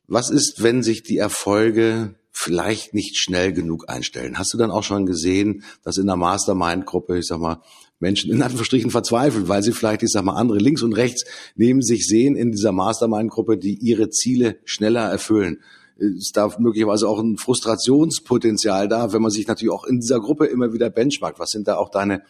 was 0.07 0.31
ist, 0.31 0.63
wenn 0.63 0.81
sich 0.81 1.03
die 1.03 1.17
Erfolge 1.17 2.15
vielleicht 2.41 2.93
nicht 2.93 3.17
schnell 3.17 3.51
genug 3.51 3.89
einstellen. 3.89 4.39
Hast 4.39 4.53
du 4.53 4.57
dann 4.57 4.71
auch 4.71 4.83
schon 4.83 5.05
gesehen, 5.05 5.63
dass 5.83 5.97
in 5.97 6.07
der 6.07 6.15
Mastermind-Gruppe, 6.15 7.17
ich 7.17 7.27
sag 7.27 7.39
mal, 7.39 7.61
Menschen 7.99 8.31
in 8.31 8.41
Anführungsstrichen 8.41 8.91
verzweifeln, 8.91 9.49
weil 9.49 9.61
sie 9.61 9.73
vielleicht, 9.73 10.03
ich 10.03 10.09
sag 10.09 10.23
mal, 10.23 10.37
andere 10.37 10.57
links 10.57 10.81
und 10.81 10.93
rechts 10.93 11.25
neben 11.55 11.81
sich 11.81 12.07
sehen 12.07 12.37
in 12.37 12.51
dieser 12.51 12.71
Mastermind-Gruppe, 12.71 13.57
die 13.57 13.73
ihre 13.73 14.09
Ziele 14.09 14.57
schneller 14.63 15.09
erfüllen? 15.09 15.59
Ist 15.97 16.37
da 16.37 16.49
möglicherweise 16.59 17.09
auch 17.09 17.19
ein 17.19 17.37
Frustrationspotenzial 17.37 18.87
da, 18.87 19.11
wenn 19.11 19.21
man 19.21 19.31
sich 19.31 19.45
natürlich 19.45 19.73
auch 19.73 19.83
in 19.83 19.99
dieser 19.99 20.21
Gruppe 20.21 20.45
immer 20.45 20.71
wieder 20.71 20.89
benchmarkt? 20.89 21.39
Was 21.39 21.49
sind 21.49 21.67
da 21.67 21.75
auch 21.75 21.89
deine, 21.89 22.23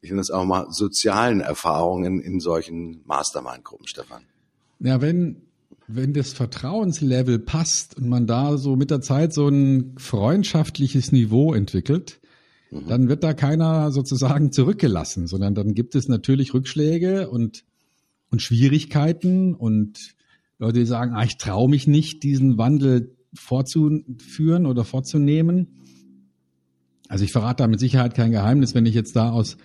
ich 0.00 0.10
nenne 0.10 0.20
das 0.20 0.32
auch 0.32 0.44
mal, 0.44 0.66
sozialen 0.70 1.40
Erfahrungen 1.40 2.18
in 2.18 2.40
solchen 2.40 3.02
Mastermind-Gruppen, 3.04 3.86
Stefan? 3.86 4.24
Ja, 4.80 5.00
wenn 5.00 5.42
wenn 5.86 6.12
das 6.12 6.32
Vertrauenslevel 6.32 7.38
passt 7.38 7.96
und 7.96 8.08
man 8.08 8.26
da 8.26 8.56
so 8.56 8.76
mit 8.76 8.90
der 8.90 9.00
Zeit 9.00 9.32
so 9.32 9.48
ein 9.48 9.94
freundschaftliches 9.98 11.12
Niveau 11.12 11.52
entwickelt, 11.52 12.20
mhm. 12.70 12.88
dann 12.88 13.08
wird 13.08 13.22
da 13.22 13.34
keiner 13.34 13.90
sozusagen 13.92 14.52
zurückgelassen, 14.52 15.26
sondern 15.26 15.54
dann 15.54 15.74
gibt 15.74 15.94
es 15.94 16.08
natürlich 16.08 16.54
Rückschläge 16.54 17.28
und, 17.28 17.64
und 18.30 18.40
Schwierigkeiten 18.40 19.54
und 19.54 20.14
Leute, 20.58 20.80
die 20.80 20.86
sagen, 20.86 21.12
ah, 21.14 21.24
ich 21.24 21.36
traue 21.36 21.68
mich 21.68 21.86
nicht, 21.86 22.22
diesen 22.22 22.56
Wandel 22.56 23.16
vorzuführen 23.34 24.66
oder 24.66 24.84
vorzunehmen. 24.84 25.80
Also 27.08 27.24
ich 27.24 27.32
verrate 27.32 27.62
da 27.62 27.66
mit 27.66 27.80
Sicherheit 27.80 28.14
kein 28.14 28.30
Geheimnis, 28.30 28.74
wenn 28.74 28.86
ich 28.86 28.94
jetzt 28.94 29.14
da 29.16 29.30
aus 29.30 29.58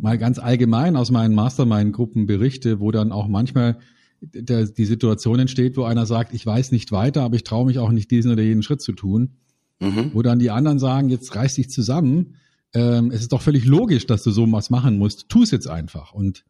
mal 0.00 0.16
ganz 0.16 0.38
allgemein 0.38 0.96
aus 0.96 1.10
meinen 1.10 1.34
Mastermind-Gruppen 1.34 2.26
berichte, 2.26 2.80
wo 2.80 2.90
dann 2.92 3.12
auch 3.12 3.28
manchmal 3.28 3.78
der, 4.22 4.66
die 4.66 4.84
Situation 4.84 5.40
entsteht, 5.40 5.76
wo 5.76 5.84
einer 5.84 6.06
sagt, 6.06 6.32
ich 6.32 6.46
weiß 6.46 6.72
nicht 6.72 6.92
weiter, 6.92 7.22
aber 7.22 7.36
ich 7.36 7.44
traue 7.44 7.66
mich 7.66 7.78
auch 7.78 7.90
nicht, 7.90 8.10
diesen 8.10 8.30
oder 8.32 8.42
jenen 8.42 8.62
Schritt 8.62 8.80
zu 8.80 8.92
tun. 8.92 9.32
Mhm. 9.80 10.12
Wo 10.14 10.22
dann 10.22 10.38
die 10.38 10.50
anderen 10.50 10.78
sagen, 10.78 11.08
jetzt 11.08 11.34
reiß 11.34 11.56
dich 11.56 11.68
zusammen. 11.68 12.36
Ähm, 12.72 13.10
es 13.10 13.20
ist 13.20 13.32
doch 13.32 13.42
völlig 13.42 13.64
logisch, 13.64 14.06
dass 14.06 14.22
du 14.22 14.30
so 14.30 14.50
was 14.52 14.70
machen 14.70 14.96
musst. 14.96 15.28
Tu 15.28 15.42
es 15.42 15.50
jetzt 15.50 15.68
einfach. 15.68 16.12
Und 16.12 16.44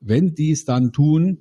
wenn 0.00 0.34
die 0.34 0.52
es 0.52 0.64
dann 0.64 0.92
tun, 0.92 1.38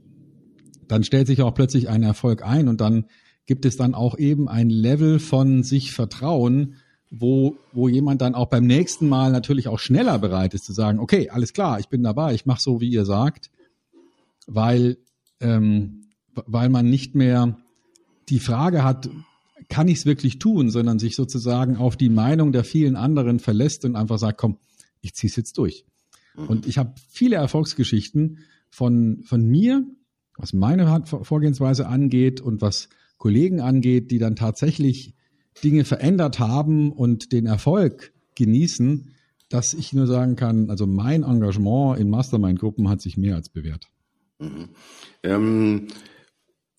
dann 0.88 1.04
stellt 1.04 1.28
sich 1.28 1.42
auch 1.42 1.54
plötzlich 1.54 1.90
ein 1.90 2.04
Erfolg 2.04 2.44
ein 2.44 2.68
und 2.68 2.82
dann 2.82 3.06
gibt 3.46 3.66
es 3.66 3.78
dann 3.78 3.94
auch 3.94 4.18
eben 4.18 4.50
ein 4.50 4.70
Level 4.70 5.20
von 5.20 5.64
sich 5.64 5.92
Vertrauen, 5.92 6.76
wo, 7.10 7.56
wo 7.74 7.88
jemand 7.88 8.22
dann 8.22 8.36
auch 8.36 8.48
beim 8.48 8.66
nächsten 8.66 9.08
Mal 9.08 9.32
natürlich 9.32 9.68
auch 9.68 9.80
schneller 9.80 10.18
bereit 10.20 10.54
ist 10.54 10.66
zu 10.66 10.74
sagen, 10.74 11.00
okay, 11.00 11.30
alles 11.30 11.54
klar, 11.54 11.80
ich 11.80 11.90
bin 11.90 12.04
dabei, 12.04 12.34
ich 12.34 12.46
mache 12.46 12.62
so, 12.62 12.82
wie 12.82 12.90
ihr 12.90 13.06
sagt, 13.06 13.52
weil 14.48 14.98
ähm, 15.42 16.06
weil 16.34 16.70
man 16.70 16.90
nicht 16.90 17.16
mehr 17.16 17.58
die 18.30 18.40
Frage 18.40 18.84
hat, 18.84 19.10
kann 19.70 19.88
ich 19.88 20.00
es 20.00 20.06
wirklich 20.06 20.40
tun, 20.40 20.70
sondern 20.70 21.00
sich 21.00 21.16
sozusagen 21.16 21.78
auf 21.78 21.96
die 21.96 22.10
Meinung 22.10 22.52
der 22.52 22.64
vielen 22.64 22.96
anderen 22.96 23.40
verlässt 23.40 23.86
und 23.86 23.96
einfach 23.96 24.18
sagt, 24.18 24.38
komm, 24.38 24.58
ich 25.02 25.14
ziehe 25.14 25.30
es 25.30 25.36
jetzt 25.36 25.58
durch. 25.58 25.86
Mhm. 26.36 26.48
Und 26.48 26.68
ich 26.68 26.78
habe 26.78 26.94
viele 27.10 27.36
Erfolgsgeschichten 27.36 28.40
von, 28.70 29.22
von 29.24 29.46
mir, 29.46 29.86
was 30.38 30.54
meine 30.54 31.04
Vorgehensweise 31.06 31.88
angeht 31.88 32.42
und 32.42 32.62
was 32.62 32.90
Kollegen 33.18 33.62
angeht, 33.62 34.12
die 34.12 34.18
dann 34.18 34.36
tatsächlich 34.36 35.14
Dinge 35.64 35.84
verändert 35.84 36.40
haben 36.40 36.92
und 36.92 37.32
den 37.32 37.46
Erfolg 37.46 38.14
genießen, 38.36 39.12
dass 39.50 39.74
ich 39.74 39.94
nur 39.94 40.08
sagen 40.08 40.36
kann, 40.36 40.70
also 40.70 40.88
mein 40.88 41.24
Engagement 41.24 42.00
in 42.00 42.10
Mastermind-Gruppen 42.10 42.90
hat 42.90 43.02
sich 43.02 43.18
mehr 43.18 43.36
als 43.36 43.50
bewährt. 43.50 43.90
Mhm. 44.42 44.70
Ähm, 45.24 45.88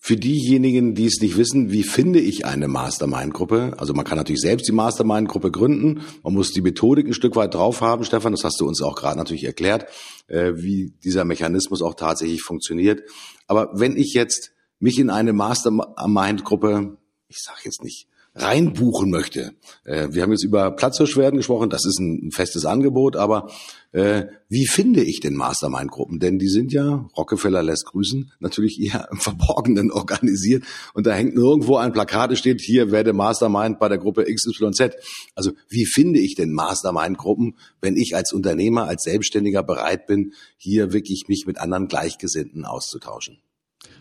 für 0.04 0.16
diejenigen, 0.16 0.96
die 0.96 1.06
es 1.06 1.20
nicht 1.20 1.36
wissen, 1.36 1.70
wie 1.70 1.84
finde 1.84 2.18
ich 2.18 2.44
eine 2.44 2.66
Mastermind-Gruppe? 2.66 3.74
Also 3.78 3.94
man 3.94 4.04
kann 4.04 4.18
natürlich 4.18 4.40
selbst 4.40 4.66
die 4.66 4.72
Mastermind-Gruppe 4.72 5.52
gründen. 5.52 6.02
Man 6.24 6.34
muss 6.34 6.50
die 6.50 6.60
Methodik 6.60 7.06
ein 7.06 7.14
Stück 7.14 7.36
weit 7.36 7.54
drauf 7.54 7.80
haben, 7.82 8.02
Stefan. 8.02 8.32
Das 8.32 8.42
hast 8.42 8.60
du 8.60 8.66
uns 8.66 8.82
auch 8.82 8.96
gerade 8.96 9.16
natürlich 9.16 9.44
erklärt, 9.44 9.86
äh, 10.26 10.54
wie 10.56 10.92
dieser 11.04 11.24
Mechanismus 11.24 11.82
auch 11.82 11.94
tatsächlich 11.94 12.42
funktioniert. 12.42 13.08
Aber 13.46 13.70
wenn 13.74 13.96
ich 13.96 14.12
jetzt 14.12 14.50
mich 14.80 14.98
in 14.98 15.08
eine 15.08 15.32
Mastermind-Gruppe, 15.32 16.96
ich 17.28 17.38
sage 17.40 17.60
jetzt 17.64 17.84
nicht 17.84 18.08
reinbuchen 18.34 19.10
möchte. 19.10 19.52
Äh, 19.84 20.08
wir 20.12 20.22
haben 20.22 20.32
jetzt 20.32 20.44
über 20.44 20.70
Platzhirschwerden 20.70 21.36
gesprochen, 21.36 21.68
das 21.68 21.84
ist 21.84 21.98
ein, 21.98 22.30
festes 22.30 22.64
Angebot, 22.64 23.14
aber 23.16 23.50
äh, 23.92 24.24
wie 24.48 24.66
finde 24.66 25.02
ich 25.02 25.20
denn 25.20 25.34
Mastermind-Gruppen? 25.34 26.18
Denn 26.18 26.38
die 26.38 26.48
sind 26.48 26.72
ja, 26.72 27.06
Rockefeller 27.16 27.62
lässt 27.62 27.86
grüßen, 27.86 28.32
natürlich 28.40 28.80
eher 28.80 29.08
im 29.10 29.18
Verborgenen 29.18 29.90
organisiert 29.92 30.64
und 30.94 31.06
da 31.06 31.12
hängt 31.12 31.34
nirgendwo 31.34 31.76
ein 31.76 31.92
Plakat, 31.92 32.36
steht, 32.38 32.62
hier 32.62 32.90
werde 32.90 33.12
Mastermind 33.12 33.78
bei 33.78 33.88
der 33.88 33.98
Gruppe 33.98 34.24
XYZ. 34.24 34.94
Also 35.34 35.52
wie 35.68 35.84
finde 35.84 36.20
ich 36.20 36.34
denn 36.34 36.52
Mastermind-Gruppen, 36.52 37.56
wenn 37.82 37.96
ich 37.96 38.16
als 38.16 38.32
Unternehmer, 38.32 38.84
als 38.84 39.02
Selbstständiger 39.02 39.62
bereit 39.62 40.06
bin, 40.06 40.32
hier 40.56 40.92
wirklich 40.94 41.24
mich 41.28 41.44
mit 41.46 41.58
anderen 41.58 41.86
Gleichgesinnten 41.86 42.64
auszutauschen? 42.64 43.38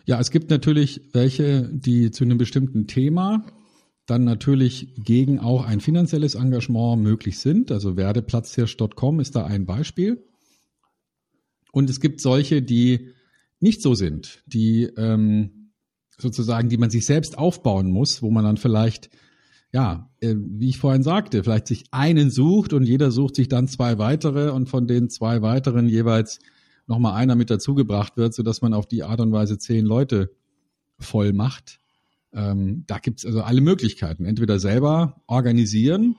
Ja, 0.06 0.20
es 0.20 0.32
gibt 0.32 0.50
natürlich 0.50 1.02
welche, 1.12 1.70
die 1.72 2.12
zu 2.12 2.24
einem 2.24 2.38
bestimmten 2.38 2.88
Thema 2.88 3.46
dann 4.06 4.24
natürlich 4.24 4.94
gegen 4.96 5.40
auch 5.40 5.66
ein 5.66 5.80
finanzielles 5.80 6.36
Engagement 6.36 7.02
möglich 7.02 7.40
sind. 7.40 7.72
Also 7.72 7.96
werdeplatzhirsch.com 7.98 9.20
ist 9.20 9.36
da 9.36 9.46
ein 9.46 9.66
Beispiel. 9.66 10.24
Und 11.72 11.90
es 11.90 12.00
gibt 12.00 12.20
solche, 12.20 12.62
die 12.62 13.12
nicht 13.60 13.82
so 13.82 13.94
sind, 13.94 14.44
die 14.46 14.84
ähm, 14.98 15.72
sozusagen, 16.18 16.70
die 16.70 16.78
man 16.78 16.90
sich 16.90 17.06
selbst 17.06 17.38
aufbauen 17.38 17.90
muss, 17.92 18.22
wo 18.22 18.32
man 18.32 18.44
dann 18.44 18.58
vielleicht, 18.58 19.10
ja, 19.72 20.10
äh, 20.20 20.36
wie 20.38 20.70
ich 20.70 20.78
vorhin 20.78 21.04
sagte, 21.04 21.44
vielleicht 21.44 21.68
sich 21.68 21.86
einen 21.92 22.30
sucht 22.30 22.74
und 22.74 22.84
jeder 22.84 23.12
sucht 23.12 23.36
sich 23.36 23.48
dann 23.48 23.68
zwei 23.68 23.98
weitere 23.98 24.50
und 24.50 24.68
von 24.68 24.88
den 24.88 25.10
zwei 25.10 25.42
weiteren 25.42 25.88
jeweils 25.88 26.40
nochmal 26.88 27.14
einer 27.14 27.36
mit 27.36 27.50
dazugebracht 27.50 28.18
wird, 28.18 28.34
sodass 28.34 28.62
man 28.62 28.74
auf 28.74 28.88
die 28.88 29.04
Art 29.04 29.22
und 29.22 29.32
Weise 29.32 29.58
zehn 29.58 29.86
Leute 29.86 30.32
voll 31.00 31.34
macht. 31.34 31.81
Ähm, 32.34 32.84
da 32.88 33.00
gibt's 33.00 33.26
also 33.26 33.42
alle 33.42 33.62
Möglichkeiten. 33.62 34.26
Entweder 34.26 34.60
selber 34.60 35.22
organisieren 35.28 36.16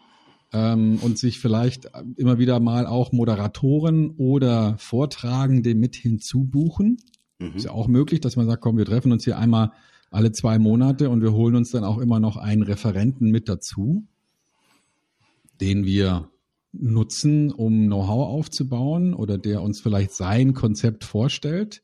ähm, 0.53 0.99
und 1.03 1.19
sich 1.19 1.39
vielleicht 1.41 1.91
immer 2.17 2.39
wieder 2.39 2.61
mal 2.61 2.87
auch 2.87 3.13
Moderatoren 3.13 4.11
oder 4.17 4.77
Vortragende 4.79 5.75
mit 5.75 5.97
hinzubuchen. 5.97 6.99
Mhm. 7.39 7.57
Ist 7.57 7.65
ja 7.65 7.73
auch 7.73 7.89
möglich, 7.89 8.21
dass 8.21 8.37
man 8.37 8.47
sagt, 8.47 8.63
komm, 8.63 8.77
wir 8.77 8.85
treffen 8.85 9.13
uns 9.13 9.25
hier 9.25 9.39
einmal 9.39 9.73
alle 10.11 10.33
zwei 10.33 10.59
Monate 10.59 11.09
und 11.09 11.23
wir 11.23 11.33
holen 11.33 11.57
uns 11.57 11.71
dann 11.71 11.85
auch 11.85 11.99
immer 11.99 12.21
noch 12.21 12.37
einen 12.37 12.63
Referenten 12.63 13.31
mit 13.31 13.49
dazu, 13.49 14.07
den 15.61 15.87
wir 15.87 16.29
nutzen, 16.73 17.51
um 17.51 17.87
Know-how 17.87 18.29
aufzubauen 18.29 19.15
oder 19.15 19.39
der 19.39 19.63
uns 19.63 19.81
vielleicht 19.81 20.13
sein 20.13 20.55
Konzept 20.55 21.05
vorstellt. 21.05 21.83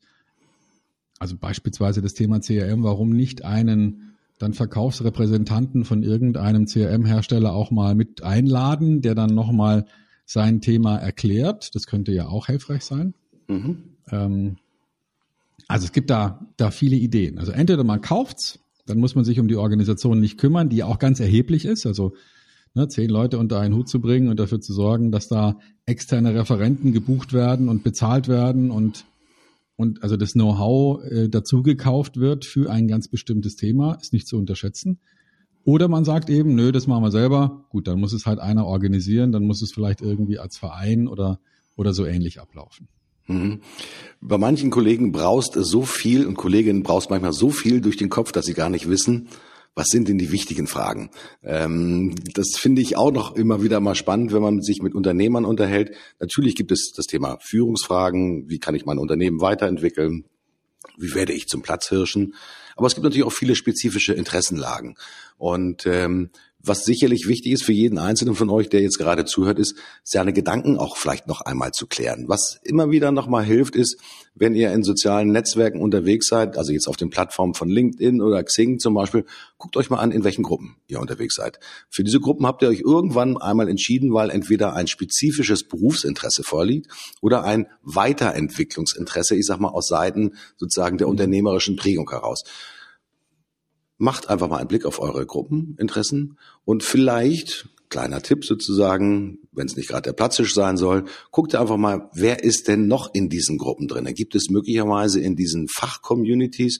Also 1.19 1.37
beispielsweise 1.37 2.01
das 2.01 2.13
Thema 2.13 2.39
CRM, 2.39 2.83
warum 2.83 3.09
nicht 3.09 3.43
einen 3.43 4.08
dann 4.39 4.53
Verkaufsrepräsentanten 4.53 5.85
von 5.85 6.01
irgendeinem 6.01 6.65
CRM-Hersteller 6.65 7.53
auch 7.53 7.71
mal 7.71 7.93
mit 7.93 8.23
einladen, 8.23 9.01
der 9.01 9.13
dann 9.13 9.35
nochmal 9.35 9.85
sein 10.25 10.61
Thema 10.61 10.97
erklärt. 10.97 11.75
Das 11.75 11.85
könnte 11.85 12.11
ja 12.13 12.27
auch 12.27 12.47
hilfreich 12.47 12.83
sein. 12.83 13.13
Mhm. 13.47 13.83
Ähm, 14.09 14.57
also 15.67 15.85
es 15.85 15.91
gibt 15.91 16.09
da, 16.09 16.47
da 16.57 16.71
viele 16.71 16.95
Ideen. 16.95 17.37
Also 17.37 17.51
entweder 17.51 17.83
man 17.83 18.01
kauft's, 18.01 18.59
dann 18.85 18.99
muss 18.99 19.13
man 19.13 19.25
sich 19.25 19.39
um 19.39 19.47
die 19.47 19.57
Organisation 19.57 20.19
nicht 20.19 20.39
kümmern, 20.39 20.69
die 20.69 20.83
auch 20.83 20.99
ganz 20.99 21.19
erheblich 21.19 21.65
ist. 21.65 21.85
Also 21.85 22.13
ne, 22.73 22.87
zehn 22.87 23.09
Leute 23.09 23.37
unter 23.37 23.59
einen 23.59 23.75
Hut 23.75 23.89
zu 23.89 23.99
bringen 23.99 24.29
und 24.29 24.39
dafür 24.39 24.61
zu 24.61 24.73
sorgen, 24.73 25.11
dass 25.11 25.27
da 25.27 25.59
externe 25.85 26.33
Referenten 26.33 26.93
gebucht 26.93 27.33
werden 27.33 27.67
und 27.67 27.83
bezahlt 27.83 28.29
werden 28.29 28.71
und 28.71 29.05
und 29.79 30.03
also 30.03 30.17
das 30.17 30.33
Know-how 30.33 31.05
äh, 31.05 31.29
dazu 31.29 31.63
gekauft 31.63 32.17
wird 32.19 32.43
für 32.43 32.69
ein 32.69 32.89
ganz 32.89 33.07
bestimmtes 33.07 33.55
Thema, 33.55 33.97
ist 34.01 34.11
nicht 34.11 34.27
zu 34.27 34.35
unterschätzen. 34.35 34.99
Oder 35.63 35.87
man 35.87 36.03
sagt 36.03 36.29
eben, 36.29 36.53
nö, 36.53 36.73
das 36.73 36.85
machen 36.85 37.01
wir 37.01 37.11
selber. 37.11 37.65
Gut, 37.69 37.87
dann 37.87 37.97
muss 37.97 38.11
es 38.11 38.25
halt 38.25 38.39
einer 38.39 38.65
organisieren, 38.65 39.31
dann 39.31 39.45
muss 39.45 39.61
es 39.61 39.71
vielleicht 39.71 40.01
irgendwie 40.01 40.37
als 40.37 40.57
Verein 40.57 41.07
oder, 41.07 41.39
oder 41.77 41.93
so 41.93 42.05
ähnlich 42.05 42.41
ablaufen. 42.41 42.89
Mhm. 43.27 43.61
Bei 44.19 44.37
manchen 44.37 44.69
Kollegen 44.69 45.13
braust 45.13 45.53
so 45.53 45.83
viel 45.83 46.27
und 46.27 46.35
Kolleginnen 46.35 46.83
braust 46.83 47.09
manchmal 47.09 47.31
so 47.31 47.49
viel 47.49 47.79
durch 47.79 47.95
den 47.95 48.09
Kopf, 48.09 48.33
dass 48.33 48.47
sie 48.47 48.55
gar 48.55 48.69
nicht 48.69 48.89
wissen, 48.89 49.29
was 49.79 49.87
sind 49.87 50.09
denn 50.09 50.17
die 50.17 50.33
wichtigen 50.33 50.67
Fragen? 50.67 51.09
Ähm, 51.41 52.13
das 52.33 52.57
finde 52.57 52.81
ich 52.81 52.97
auch 52.97 53.13
noch 53.13 53.37
immer 53.37 53.63
wieder 53.63 53.79
mal 53.79 53.95
spannend, 53.95 54.33
wenn 54.33 54.41
man 54.41 54.61
sich 54.61 54.81
mit 54.81 54.93
Unternehmern 54.93 55.45
unterhält. 55.45 55.95
Natürlich 56.19 56.55
gibt 56.55 56.73
es 56.73 56.91
das 56.93 57.05
Thema 57.05 57.37
Führungsfragen. 57.41 58.49
Wie 58.49 58.59
kann 58.59 58.75
ich 58.75 58.85
mein 58.85 58.97
Unternehmen 58.97 59.39
weiterentwickeln? 59.39 60.25
Wie 60.97 61.15
werde 61.15 61.31
ich 61.31 61.47
zum 61.47 61.61
Platzhirschen? 61.61 62.35
Aber 62.75 62.87
es 62.87 62.93
gibt 62.93 63.05
natürlich 63.05 63.25
auch 63.25 63.31
viele 63.31 63.55
spezifische 63.55 64.11
Interessenlagen. 64.11 64.97
Und 65.37 65.85
ähm, 65.85 66.31
was 66.61 66.83
sicherlich 66.83 67.27
wichtig 67.27 67.53
ist 67.53 67.63
für 67.63 67.71
jeden 67.71 67.97
Einzelnen 67.97 68.35
von 68.35 68.49
euch, 68.49 68.67
der 68.69 68.81
jetzt 68.81 68.97
gerade 68.97 69.23
zuhört, 69.23 69.59
ist, 69.59 69.75
seine 70.03 70.33
Gedanken 70.33 70.77
auch 70.77 70.97
vielleicht 70.97 71.27
noch 71.27 71.41
einmal 71.41 71.71
zu 71.71 71.87
klären. 71.87 72.25
Was 72.27 72.59
immer 72.63 72.91
wieder 72.91 73.11
nochmal 73.11 73.45
hilft, 73.45 73.75
ist, 73.75 73.97
wenn 74.35 74.55
ihr 74.55 74.71
in 74.73 74.83
sozialen 74.83 75.31
Netzwerken 75.31 75.81
unterwegs 75.81 76.27
seid, 76.27 76.57
also 76.57 76.73
jetzt 76.73 76.87
auf 76.87 76.97
den 76.97 77.09
Plattformen 77.09 77.53
von 77.53 77.69
LinkedIn 77.69 78.21
oder 78.21 78.43
Xing 78.43 78.79
zum 78.79 78.93
Beispiel, 78.93 79.25
guckt 79.57 79.77
euch 79.77 79.89
mal 79.89 79.99
an, 79.99 80.11
in 80.11 80.23
welchen 80.23 80.43
Gruppen 80.43 80.75
ihr 80.87 80.99
unterwegs 80.99 81.35
seid. 81.35 81.59
Für 81.89 82.03
diese 82.03 82.19
Gruppen 82.19 82.45
habt 82.45 82.61
ihr 82.61 82.69
euch 82.69 82.81
irgendwann 82.81 83.37
einmal 83.37 83.69
entschieden, 83.69 84.13
weil 84.13 84.29
entweder 84.29 84.73
ein 84.73 84.87
spezifisches 84.87 85.63
Berufsinteresse 85.63 86.43
vorliegt 86.43 86.87
oder 87.21 87.43
ein 87.43 87.67
Weiterentwicklungsinteresse, 87.83 89.35
ich 89.35 89.45
sag 89.45 89.59
mal 89.59 89.69
aus 89.69 89.87
Seiten 89.87 90.33
sozusagen 90.57 90.97
der 90.97 91.07
unternehmerischen 91.07 91.77
Prägung 91.77 92.09
heraus 92.09 92.43
macht 93.99 94.29
einfach 94.29 94.49
mal 94.49 94.57
einen 94.57 94.67
Blick 94.67 94.85
auf 94.85 94.99
eure 94.99 95.25
Gruppeninteressen 95.25 96.37
und 96.65 96.83
vielleicht, 96.83 97.69
kleiner 97.89 98.21
Tipp 98.21 98.45
sozusagen, 98.45 99.39
wenn 99.51 99.67
es 99.67 99.75
nicht 99.75 99.89
gerade 99.89 100.03
der 100.03 100.13
Platztisch 100.13 100.53
sein 100.53 100.77
soll, 100.77 101.05
guckt 101.31 101.53
einfach 101.53 101.77
mal, 101.77 102.09
wer 102.13 102.43
ist 102.43 102.67
denn 102.67 102.87
noch 102.87 103.13
in 103.13 103.29
diesen 103.29 103.57
Gruppen 103.57 103.87
drin? 103.87 104.05
Gibt 104.15 104.35
es 104.35 104.49
möglicherweise 104.49 105.19
in 105.19 105.35
diesen 105.35 105.67
Fachcommunities 105.67 106.79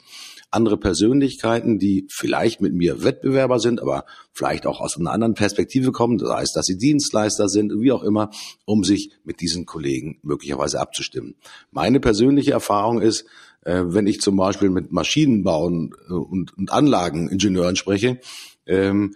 andere 0.52 0.78
Persönlichkeiten, 0.78 1.78
die 1.78 2.08
vielleicht 2.10 2.62
mit 2.62 2.74
mir 2.74 3.04
Wettbewerber 3.04 3.60
sind, 3.60 3.82
aber 3.82 4.06
vielleicht 4.34 4.66
auch 4.66 4.80
aus 4.82 4.98
einer 4.98 5.12
anderen 5.12 5.36
Perspektive 5.36 5.92
kommen, 5.92 6.18
das 6.18 6.32
heißt, 6.32 6.56
dass 6.56 6.66
sie 6.66 6.78
Dienstleister 6.78 7.50
sind, 7.50 7.72
wie 7.80 7.92
auch 7.92 8.04
immer, 8.04 8.32
um 8.66 8.84
sich 8.84 9.12
mit 9.24 9.42
diesen 9.42 9.66
Kollegen 9.66 10.20
möglicherweise 10.24 10.80
abzustimmen. 10.80 11.36
Meine 11.72 12.00
persönliche 12.00 12.52
Erfahrung 12.52 13.02
ist, 13.02 13.26
äh, 13.62 13.84
wenn 13.86 14.08
ich 14.08 14.22
zum 14.22 14.36
Beispiel 14.36 14.70
mit 14.70 14.92
Maschinenbauen 14.92 15.96
äh, 16.10 16.14
und, 16.14 16.58
und 16.58 16.72
Anlageningenieuren 16.72 17.76
spreche, 17.76 18.20
ähm, 18.66 19.16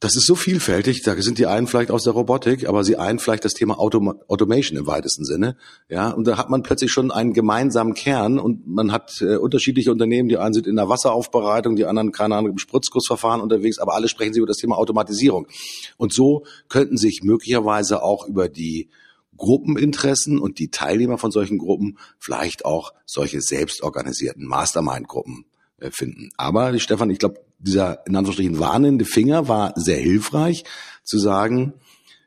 das 0.00 0.14
ist 0.14 0.26
so 0.26 0.36
vielfältig. 0.36 1.02
Da 1.02 1.20
sind 1.20 1.38
die 1.38 1.46
einen 1.46 1.66
vielleicht 1.66 1.90
aus 1.90 2.04
der 2.04 2.12
Robotik, 2.12 2.68
aber 2.68 2.84
sie 2.84 2.96
einen 2.96 3.18
vielleicht 3.18 3.44
das 3.44 3.54
Thema 3.54 3.80
Autom 3.80 4.14
Automation 4.28 4.78
im 4.78 4.86
weitesten 4.86 5.24
Sinne. 5.24 5.56
Ja, 5.88 6.10
und 6.10 6.24
da 6.24 6.38
hat 6.38 6.50
man 6.50 6.62
plötzlich 6.62 6.92
schon 6.92 7.10
einen 7.10 7.32
gemeinsamen 7.32 7.94
Kern 7.94 8.38
und 8.38 8.68
man 8.68 8.92
hat 8.92 9.20
äh, 9.22 9.36
unterschiedliche 9.36 9.90
Unternehmen. 9.90 10.28
Die 10.28 10.38
einen 10.38 10.54
sind 10.54 10.68
in 10.68 10.76
der 10.76 10.88
Wasseraufbereitung, 10.88 11.74
die 11.74 11.84
anderen 11.84 12.12
keine 12.12 12.36
Ahnung 12.36 12.52
im 12.52 12.58
Spritzgussverfahren 12.58 13.40
unterwegs, 13.40 13.78
aber 13.80 13.94
alle 13.94 14.08
sprechen 14.08 14.34
sie 14.34 14.38
über 14.38 14.46
das 14.46 14.58
Thema 14.58 14.76
Automatisierung. 14.78 15.48
Und 15.96 16.12
so 16.12 16.44
könnten 16.68 16.96
sich 16.96 17.22
möglicherweise 17.24 18.02
auch 18.02 18.28
über 18.28 18.48
die 18.48 18.90
Gruppeninteressen 19.38 20.38
und 20.38 20.58
die 20.58 20.70
Teilnehmer 20.70 21.16
von 21.16 21.30
solchen 21.30 21.58
Gruppen 21.58 21.98
vielleicht 22.18 22.64
auch 22.64 22.92
solche 23.06 23.40
selbstorganisierten 23.40 24.46
Mastermind-Gruppen 24.46 25.46
äh, 25.78 25.90
finden. 25.90 26.30
Aber 26.36 26.78
Stefan, 26.78 27.10
ich 27.10 27.18
glaube, 27.18 27.40
dieser 27.58 28.06
in 28.06 28.14
Anführungsstrichen 28.14 28.58
warnende 28.58 29.04
Finger 29.04 29.48
war 29.48 29.72
sehr 29.76 29.98
hilfreich 29.98 30.64
zu 31.02 31.18
sagen, 31.18 31.74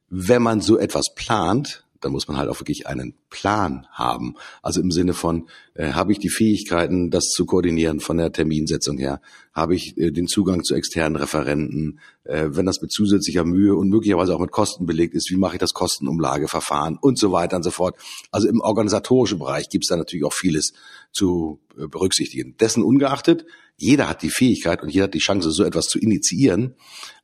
wenn 0.09 0.41
man 0.41 0.59
so 0.59 0.77
etwas 0.77 1.13
plant, 1.15 1.85
dann 2.01 2.11
muss 2.11 2.27
man 2.27 2.37
halt 2.37 2.49
auch 2.49 2.59
wirklich 2.59 2.87
einen 2.87 3.15
Plan 3.29 3.87
haben. 3.91 4.35
Also 4.61 4.81
im 4.81 4.91
Sinne 4.91 5.13
von, 5.13 5.47
äh, 5.73 5.91
habe 5.93 6.11
ich 6.11 6.19
die 6.19 6.29
Fähigkeiten, 6.29 7.09
das 7.09 7.29
zu 7.29 7.45
koordinieren 7.45 7.99
von 7.99 8.17
der 8.17 8.31
Terminsetzung 8.31 8.97
her? 8.97 9.21
Habe 9.53 9.75
ich 9.75 9.97
äh, 9.97 10.11
den 10.11 10.27
Zugang 10.27 10.63
zu 10.63 10.75
externen 10.75 11.15
Referenten? 11.15 11.99
Äh, 12.23 12.49
wenn 12.49 12.65
das 12.65 12.81
mit 12.81 12.91
zusätzlicher 12.91 13.45
Mühe 13.45 13.75
und 13.75 13.89
möglicherweise 13.89 14.35
auch 14.35 14.39
mit 14.39 14.51
Kosten 14.51 14.85
belegt 14.85 15.13
ist, 15.13 15.29
wie 15.31 15.37
mache 15.37 15.55
ich 15.55 15.59
das 15.59 15.73
Kostenumlageverfahren 15.73 16.97
und 16.99 17.17
so 17.17 17.31
weiter 17.31 17.57
und 17.57 17.63
so 17.63 17.71
fort. 17.71 17.95
Also 18.31 18.47
im 18.47 18.59
organisatorischen 18.59 19.39
Bereich 19.39 19.69
gibt 19.69 19.85
es 19.85 19.89
da 19.89 19.95
natürlich 19.95 20.25
auch 20.25 20.33
vieles 20.33 20.73
zu 21.11 21.59
äh, 21.77 21.87
berücksichtigen. 21.87 22.55
Dessen 22.57 22.83
ungeachtet, 22.83 23.45
jeder 23.77 24.09
hat 24.09 24.21
die 24.21 24.29
Fähigkeit 24.29 24.81
und 24.81 24.89
jeder 24.89 25.05
hat 25.05 25.13
die 25.13 25.19
Chance, 25.19 25.51
so 25.51 25.63
etwas 25.63 25.85
zu 25.85 25.99
initiieren. 25.99 26.75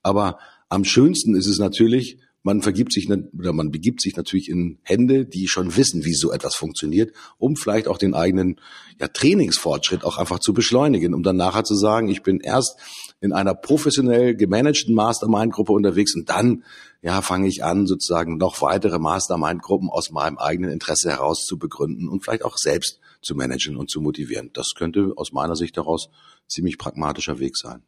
Aber 0.01 0.39
am 0.69 0.83
schönsten 0.83 1.35
ist 1.35 1.47
es 1.47 1.59
natürlich, 1.59 2.17
man 2.47 2.61
vergibt 2.61 2.93
sich 2.93 3.09
oder 3.09 3.51
man 3.51 3.71
begibt 3.71 4.01
sich 4.01 4.15
natürlich 4.15 4.47
in 4.47 4.79
Hände, 4.81 5.25
die 5.25 5.49
schon 5.49 5.75
wissen, 5.75 6.05
wie 6.05 6.13
so 6.13 6.31
etwas 6.31 6.55
funktioniert, 6.55 7.13
um 7.37 7.57
vielleicht 7.57 7.89
auch 7.89 7.97
den 7.97 8.13
eigenen 8.13 8.61
ja, 9.01 9.09
Trainingsfortschritt 9.09 10.05
auch 10.05 10.17
einfach 10.17 10.39
zu 10.39 10.53
beschleunigen, 10.53 11.13
um 11.13 11.23
dann 11.23 11.35
nachher 11.35 11.65
zu 11.65 11.75
sagen, 11.75 12.07
ich 12.07 12.23
bin 12.23 12.39
erst 12.39 12.79
in 13.19 13.33
einer 13.33 13.53
professionell 13.53 14.33
gemanagten 14.33 14.95
Mastermind-Gruppe 14.95 15.73
unterwegs 15.73 16.15
und 16.15 16.29
dann 16.29 16.63
ja 17.01 17.21
fange 17.21 17.49
ich 17.49 17.65
an, 17.65 17.85
sozusagen 17.85 18.37
noch 18.37 18.61
weitere 18.61 18.97
Mastermind-Gruppen 18.97 19.89
aus 19.89 20.11
meinem 20.11 20.37
eigenen 20.37 20.71
Interesse 20.71 21.09
heraus 21.09 21.45
zu 21.45 21.59
begründen 21.59 22.07
und 22.07 22.23
vielleicht 22.23 22.45
auch 22.45 22.57
selbst 22.57 23.01
zu 23.21 23.35
managen 23.35 23.75
und 23.75 23.89
zu 23.89 23.99
motivieren. 23.99 24.51
Das 24.53 24.73
könnte 24.73 25.11
aus 25.17 25.33
meiner 25.33 25.57
Sicht 25.57 25.75
daraus 25.75 26.07
ziemlich 26.47 26.77
pragmatischer 26.77 27.39
Weg 27.39 27.57
sein. 27.57 27.83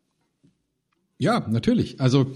Ja, 1.17 1.47
natürlich. 1.47 2.01
Also 2.01 2.35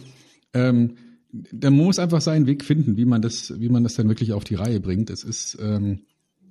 ähm, 0.54 0.96
der 1.34 1.72
muss 1.72 1.98
einfach 1.98 2.22
seinen 2.22 2.46
Weg 2.46 2.64
finden, 2.64 2.96
wie 2.96 3.06
man 3.06 3.22
das, 3.22 3.60
wie 3.60 3.70
man 3.70 3.84
das 3.84 3.96
dann 3.96 4.08
wirklich 4.08 4.34
auf 4.34 4.44
die 4.44 4.56
Reihe 4.56 4.80
bringt. 4.80 5.10
Es 5.10 5.24
ist, 5.24 5.58
ähm, 5.60 6.02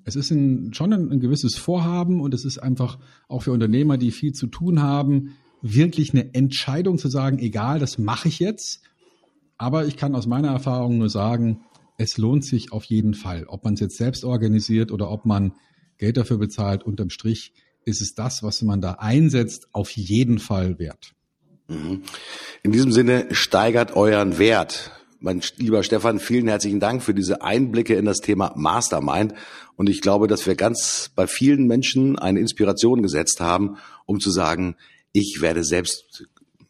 es 0.05 0.17
ist 0.17 0.33
ein, 0.33 0.75
schon 0.75 0.93
ein, 0.93 1.11
ein 1.11 1.21
gewisses 1.21 1.57
Vorhaben 1.57 2.21
und 2.21 2.35
es 2.35 2.45
ist 2.45 2.59
einfach 2.59 2.99
auch 3.29 3.45
für 3.45 3.53
Unternehmer, 3.53 3.97
die 3.97 4.11
viel 4.11 4.33
zu 4.33 4.49
tun 4.49 4.83
haben, 4.83 5.37
wirklich 5.63 6.13
eine 6.13 6.35
Entscheidung 6.35 6.99
zu 6.99 7.09
sagen, 7.09 7.39
egal, 7.39 7.79
das 7.79 7.97
mache 7.97 8.27
ich 8.27 8.41
jetzt. 8.41 8.83
Aber 9.57 9.87
ich 9.87 9.97
kann 9.97 10.17
aus 10.17 10.27
meiner 10.27 10.49
Erfahrung 10.49 10.99
nur 10.99 11.09
sagen, 11.09 11.61
es 11.97 12.19
lohnt 12.19 12.45
sich 12.45 12.73
auf 12.73 12.83
jeden 12.85 13.15
Fall. 13.15 13.45
Ob 13.47 13.63
man 13.65 13.75
es 13.75 13.81
jetzt 13.81 13.97
selbst 13.97 14.25
organisiert 14.25 14.91
oder 14.91 15.13
ob 15.13 15.25
man 15.25 15.53
Geld 15.99 16.17
dafür 16.17 16.39
bezahlt, 16.39 16.83
unterm 16.83 17.11
Strich 17.11 17.53
ist 17.85 18.03
es 18.03 18.15
das, 18.15 18.43
was 18.43 18.63
man 18.63 18.81
da 18.81 18.95
einsetzt, 18.95 19.69
auf 19.73 19.91
jeden 19.91 20.41
Fall 20.41 20.81
wert. 20.81 21.15
Mhm. 21.73 22.03
In 22.63 22.73
diesem 22.73 22.93
Sinne 22.93 23.29
steigert 23.33 23.97
euren 23.97 24.39
Wert. 24.39 24.93
Mein 25.21 25.41
lieber 25.57 25.83
Stefan, 25.85 26.19
vielen 26.19 26.49
herzlichen 26.49 26.81
Dank 26.81 27.03
für 27.03 27.15
diese 27.15 27.43
Einblicke 27.43 27.95
in 27.95 28.05
das 28.05 28.19
Thema 28.19 28.53
Mastermind. 28.57 29.35
Und 29.77 29.89
ich 29.89 30.01
glaube, 30.01 30.27
dass 30.27 30.47
wir 30.47 30.57
ganz 30.57 31.11
bei 31.15 31.27
vielen 31.27 31.67
Menschen 31.67 32.19
eine 32.19 32.41
Inspiration 32.41 33.03
gesetzt 33.03 33.41
haben, 33.41 33.77
um 34.05 34.21
zu 34.21 34.31
sagen, 34.31 34.77
ich 35.13 35.39
werde 35.41 35.63
selbst 35.63 36.27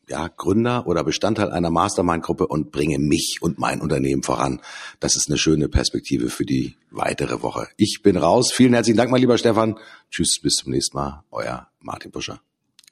ja, 0.09 0.29
Gründer 0.29 0.87
oder 0.87 1.05
Bestandteil 1.05 1.51
einer 1.51 1.71
Mastermind-Gruppe 1.71 2.47
und 2.47 2.71
bringe 2.73 2.99
mich 2.99 3.39
und 3.41 3.59
mein 3.59 3.81
Unternehmen 3.81 4.23
voran. 4.23 4.61
Das 5.01 5.17
ist 5.17 5.29
eine 5.29 5.39
schöne 5.39 5.69
Perspektive 5.69 6.29
für 6.29 6.45
die 6.45 6.77
weitere 6.91 7.43
Woche. 7.43 7.69
Ich 7.79 8.01
bin 8.03 8.17
raus. 8.17 8.53
Vielen 8.53 8.75
herzlichen 8.75 8.99
Dank, 8.99 9.11
mein 9.11 9.21
lieber 9.21 9.39
Stefan. 9.39 9.79
Tschüss, 10.11 10.39
bis 10.43 10.57
zum 10.57 10.73
nächsten 10.73 10.97
Mal. 10.97 11.25
Euer 11.31 11.69
Martin 11.81 12.11
Buscher. 12.11 12.43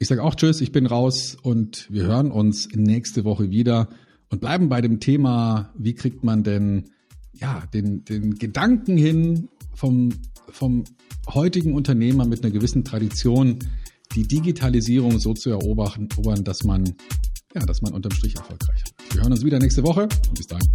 Ich 0.01 0.07
sage 0.07 0.23
auch 0.23 0.33
Tschüss, 0.33 0.61
ich 0.61 0.71
bin 0.71 0.87
raus 0.87 1.37
und 1.43 1.85
wir 1.91 2.01
hören 2.01 2.31
uns 2.31 2.67
nächste 2.73 3.23
Woche 3.23 3.51
wieder 3.51 3.87
und 4.31 4.41
bleiben 4.41 4.67
bei 4.67 4.81
dem 4.81 4.99
Thema, 4.99 5.71
wie 5.77 5.93
kriegt 5.93 6.23
man 6.23 6.41
denn 6.43 6.89
ja, 7.33 7.61
den, 7.71 8.03
den 8.03 8.33
Gedanken 8.33 8.97
hin 8.97 9.49
vom, 9.75 10.09
vom 10.49 10.85
heutigen 11.29 11.75
Unternehmer 11.75 12.25
mit 12.25 12.43
einer 12.43 12.51
gewissen 12.51 12.83
Tradition, 12.83 13.59
die 14.15 14.27
Digitalisierung 14.27 15.19
so 15.19 15.35
zu 15.35 15.51
erobern, 15.51 16.09
dass 16.43 16.63
man, 16.63 16.95
ja, 17.53 17.63
dass 17.63 17.83
man 17.83 17.93
unterm 17.93 18.13
Strich 18.13 18.35
erfolgreich 18.35 18.81
ist. 18.83 19.13
Wir 19.13 19.21
hören 19.21 19.33
uns 19.33 19.45
wieder 19.45 19.59
nächste 19.59 19.83
Woche 19.83 20.09
und 20.29 20.33
bis 20.33 20.47
dahin. 20.47 20.67